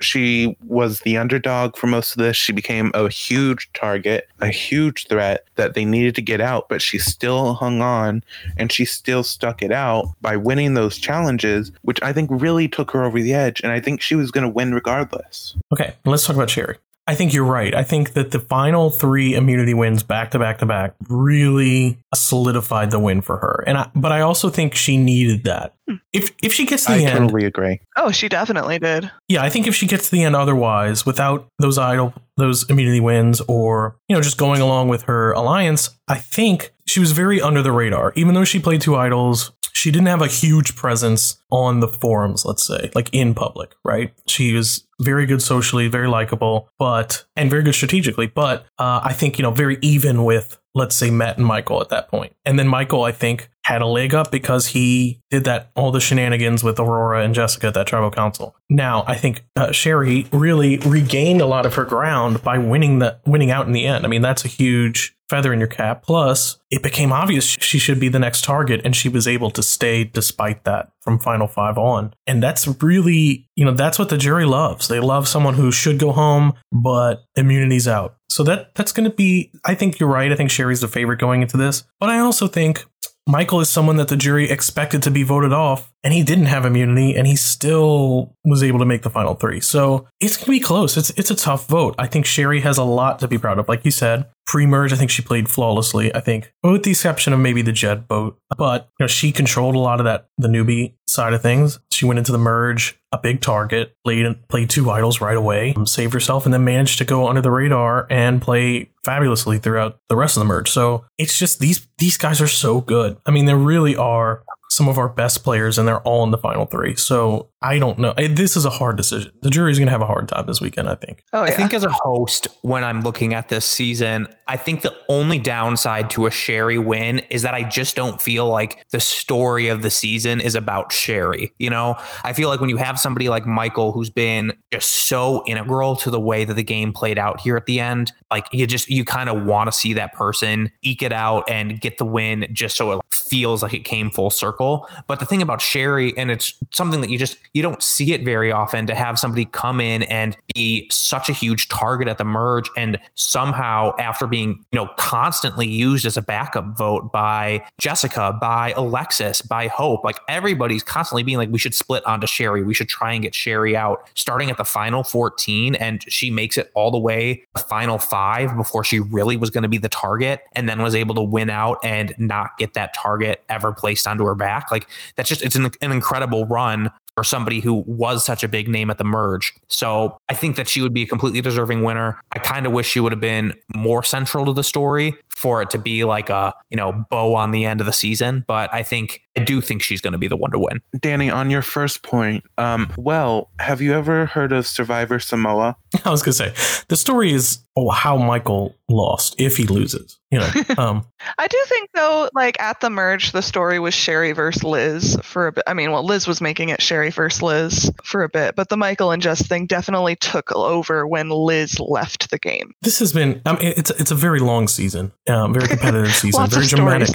[0.00, 2.36] she was the underdog for most of this.
[2.36, 6.82] She became a huge target, a huge threat that they needed to get out, but
[6.82, 8.22] she still hung on
[8.56, 12.90] and she still stuck it out by winning those challenges, which I think really took
[12.92, 13.60] her over the edge.
[13.62, 15.56] And I think she was going to win regardless.
[15.72, 16.76] Okay, let's talk about Sherry.
[17.06, 17.74] I think you're right.
[17.74, 22.90] I think that the final three immunity wins back to back to back really solidified
[22.90, 23.62] the win for her.
[23.66, 25.74] And I, but I also think she needed that.
[25.86, 25.96] Hmm.
[26.14, 27.80] If if she gets to I the end, totally agree.
[27.96, 29.10] Oh, she definitely did.
[29.28, 33.00] yeah, I think if she gets to the end otherwise, without those idol those immunity
[33.00, 37.40] wins, or you know just going along with her alliance, I think she was very
[37.40, 38.12] under the radar.
[38.16, 42.44] Even though she played two idols, she didn't have a huge presence on the forums.
[42.44, 44.14] Let's say, like in public, right?
[44.26, 48.26] She was very good socially, very likable, but and very good strategically.
[48.28, 51.88] But uh, I think you know very even with let's say Matt and Michael at
[51.90, 52.34] that point.
[52.44, 56.00] And then Michael, I think, had a leg up because he did that all the
[56.00, 58.56] shenanigans with Aurora and Jessica at that tribal council.
[58.68, 63.18] Now, I think uh, Sherry really regained a lot of her ground by winning the
[63.24, 64.04] winning out in the end.
[64.04, 66.02] I mean, that's a huge feather in your cap.
[66.02, 69.62] Plus, it became obvious she should be the next target, and she was able to
[69.62, 72.14] stay despite that from Final Five on.
[72.26, 74.88] And that's really, you know, that's what the jury loves.
[74.88, 78.16] They love someone who should go home, but immunity's out.
[78.28, 79.52] So that that's going to be.
[79.64, 80.32] I think you're right.
[80.32, 82.84] I think Sherry's the favorite going into this, but I also think
[83.26, 86.66] Michael is someone that the jury expected to be voted off, and he didn't have
[86.66, 89.60] immunity, and he still was able to make the final three.
[89.60, 90.96] So it's going to be close.
[90.96, 91.94] It's it's a tough vote.
[91.98, 93.68] I think Sherry has a lot to be proud of.
[93.68, 96.14] Like you said, pre-merge, I think she played flawlessly.
[96.14, 99.74] I think, with the exception of maybe the jet boat but you know she controlled
[99.74, 101.78] a lot of that the newbie side of things.
[101.92, 105.86] She went into the merge, a big target, played played two idols right away, um,
[105.86, 110.16] saved herself, and then managed to go under the radar and play fabulously throughout the
[110.16, 110.70] rest of the merge.
[110.70, 113.16] So it's just these these guys are so good.
[113.26, 116.38] I mean, they really are some of our best players, and they're all in the
[116.38, 116.96] final three.
[116.96, 118.12] So I don't know.
[118.12, 119.32] This is a hard decision.
[119.40, 121.24] The jury's going to have a hard time this weekend, I think.
[121.32, 121.50] Oh yeah.
[121.50, 125.38] I think as a host, when I'm looking at this season, I think the only
[125.38, 129.80] downside to a Sherry win is that I just don't feel like the story of
[129.80, 131.54] the season is about Sherry.
[131.58, 135.42] You know, I feel like when you have somebody like Michael who's been just so
[135.46, 138.66] integral to the way that the game played out here at the end, like you
[138.66, 142.04] just you kind of want to see that person eke it out and get the
[142.04, 144.86] win just so it feels like it came full circle.
[145.06, 148.24] But the thing about Sherry, and it's something that you just you don't see it
[148.24, 152.24] very often to have somebody come in and be such a huge target at the
[152.24, 158.36] merge and somehow after being you know constantly used as a backup vote by Jessica,
[158.40, 162.74] by Alexis, by Hope, like everybody's constantly being like we should split onto Sherry, we
[162.74, 166.70] should try and get Sherry out starting at the final 14 and she makes it
[166.74, 170.40] all the way the final 5 before she really was going to be the target
[170.52, 174.24] and then was able to win out and not get that target ever placed onto
[174.24, 174.72] her back.
[174.72, 178.68] Like that's just it's an, an incredible run for somebody who was such a big
[178.68, 179.54] name at the merge.
[179.68, 182.20] So I think that she would be a completely deserving winner.
[182.32, 185.70] I kind of wish she would have been more central to the story for it
[185.70, 188.44] to be like a, you know, bow on the end of the season.
[188.46, 190.80] But I think I do think she's going to be the one to win.
[190.98, 195.76] Danny, on your first point, um, well, have you ever heard of Survivor Samoa?
[196.04, 200.18] I was going to say the story is oh, how Michael lost if he loses.
[200.30, 201.06] You know, um,
[201.38, 205.48] I do think though, like at the merge, the story was Sherry versus Liz for
[205.48, 205.64] a bit.
[205.66, 208.76] I mean, well, Liz was making it Sherry versus Liz for a bit, but the
[208.76, 212.72] Michael and Jess thing definitely took over when Liz left the game.
[212.82, 213.40] this has been.
[213.46, 217.10] I mean, it's it's a very long season, um, very competitive season, very dramatic.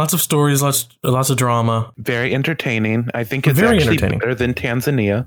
[0.00, 1.92] Lots of stories, lots lots of drama.
[1.98, 3.08] Very entertaining.
[3.14, 4.18] I think it's Very actually entertaining.
[4.20, 5.26] better than Tanzania.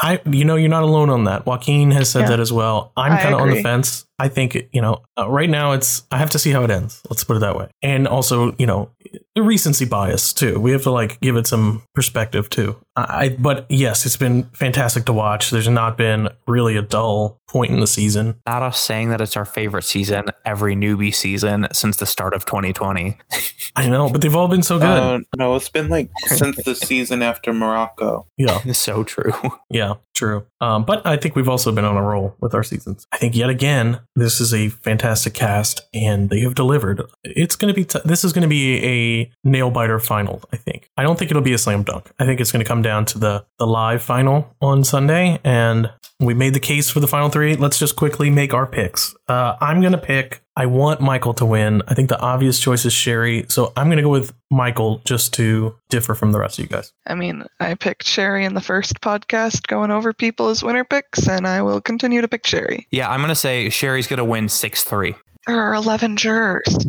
[0.00, 1.46] I, you know, you're not alone on that.
[1.46, 2.28] Joaquin has said Yeah.
[2.30, 2.92] that as well.
[2.96, 3.62] I'm I kind of on the agree.
[3.62, 4.06] fence.
[4.18, 7.02] I think, you know, uh, right now it's, I have to see how it ends.
[7.10, 7.68] Let's put it that way.
[7.82, 8.90] And also, you know,
[9.34, 10.60] the recency bias too.
[10.60, 12.76] We have to like give it some perspective too.
[12.96, 15.50] I, I- but yes, it's been fantastic to watch.
[15.50, 18.34] There's not been really a dull point in the season.
[18.46, 22.44] Not us saying that it's our favorite season every newbie season since the start of
[22.46, 23.16] 2020.
[23.76, 24.86] I know, but they've all been so good.
[24.86, 28.26] Uh, no, it's been like since the season after Morocco.
[28.36, 28.60] yeah.
[28.64, 29.32] It's so true.
[29.70, 30.46] Yeah, true.
[30.60, 33.08] Um, but I think we've also been on a roll with our seasons.
[33.10, 37.02] I think yet again, this is a fantastic cast, and they have delivered.
[37.24, 37.84] It's going to be.
[37.84, 40.42] T- this is going to be a nail biter final.
[40.52, 40.90] I think.
[40.96, 42.08] I don't think it'll be a slam dunk.
[42.20, 45.90] I think it's going to come down to the the live final on Sunday, and
[46.20, 47.56] we made the case for the final three.
[47.56, 49.14] Let's just quickly make our picks.
[49.28, 50.42] Uh, I'm going to pick.
[50.56, 51.82] I want Michael to win.
[51.88, 55.34] I think the obvious choice is Sherry, so I'm going to go with Michael just
[55.34, 56.92] to differ from the rest of you guys.
[57.06, 61.26] I mean, I picked Sherry in the first podcast going over people as winner picks,
[61.26, 62.86] and I will continue to pick Sherry.
[62.92, 65.14] Yeah, I'm going to say Sherry's going to win 6 3.
[65.46, 66.86] There are 11 jurors.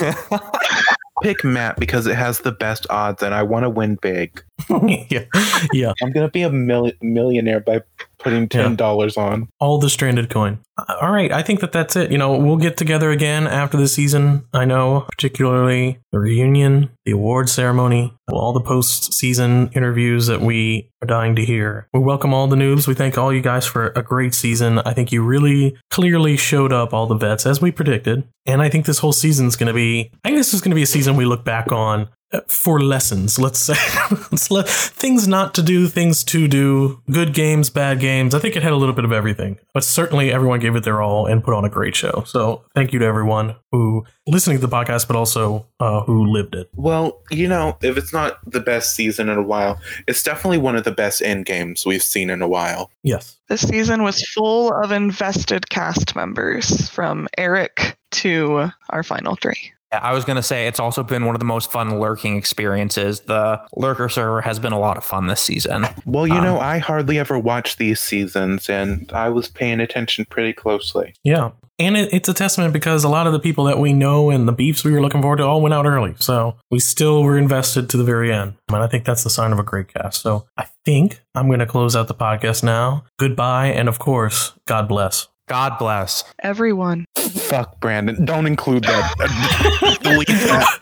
[1.24, 4.44] Pick Matt because it has the best odds, and I want to win big.
[5.10, 5.24] yeah,
[5.72, 5.92] yeah.
[6.02, 7.80] I'm gonna be a mil- millionaire by
[8.24, 9.48] putting ten dollars on.
[9.60, 10.58] all the stranded coin.
[10.76, 12.10] Uh, All right, I think that that's it.
[12.10, 14.44] You know, we'll get together again after the season.
[14.52, 21.06] I know, particularly the reunion, the award ceremony, all the post-season interviews that we are
[21.06, 21.86] dying to hear.
[21.92, 22.88] We welcome all the noobs.
[22.88, 24.78] We thank all you guys for a great season.
[24.80, 28.68] I think you really clearly showed up all the vets as we predicted, and I
[28.68, 30.10] think this whole season's going to be.
[30.24, 32.08] I think this is going to be a season we look back on
[32.48, 33.38] for lessons.
[33.38, 33.74] Let's say
[34.10, 38.34] Let's let, things not to do, things to do, good games, bad games.
[38.34, 41.02] I think it had a little bit of everything, but certainly everyone gave it their
[41.02, 42.24] all and put on a great show.
[42.26, 46.54] So thank you to everyone who listening to the podcast, but also uh, who lived
[46.54, 46.70] it.
[46.74, 50.76] Well, you know, if it's not the best season in a while, it's definitely one
[50.76, 52.90] of the best end games we've seen in a while.
[53.02, 53.38] Yes.
[53.48, 59.73] This season was full of invested cast members from Eric to our final three.
[59.94, 62.36] Yeah, I was going to say it's also been one of the most fun lurking
[62.36, 63.20] experiences.
[63.20, 65.86] The lurker server has been a lot of fun this season.
[66.04, 70.24] Well, you Um, know, I hardly ever watch these seasons, and I was paying attention
[70.28, 71.14] pretty closely.
[71.22, 71.52] Yeah.
[71.78, 74.48] And it, it's a testament because a lot of the people that we know and
[74.48, 76.14] the beefs we were looking forward to all went out early.
[76.18, 78.54] So we still were invested to the very end.
[78.68, 80.22] And I think that's the sign of a great cast.
[80.22, 83.04] So I think I'm going to close out the podcast now.
[83.18, 83.68] Goodbye.
[83.68, 85.28] And of course, God bless.
[85.48, 86.24] God bless.
[86.42, 87.04] Everyone.
[87.16, 88.24] Fuck, Brandon.
[88.24, 89.98] Don't include that.
[90.02, 90.78] Delete that.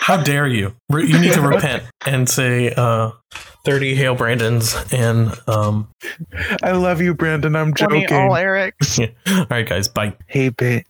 [0.00, 0.74] How dare you?
[0.90, 3.12] Re- You need to repent and say uh,
[3.64, 4.74] 30 Hail Brandons.
[4.92, 5.88] And um,
[6.62, 7.54] I love you, Brandon.
[7.56, 8.06] I'm joking.
[8.12, 8.98] all Erics.
[9.28, 10.14] all right, guys, bye.
[10.26, 10.86] Hey, bit.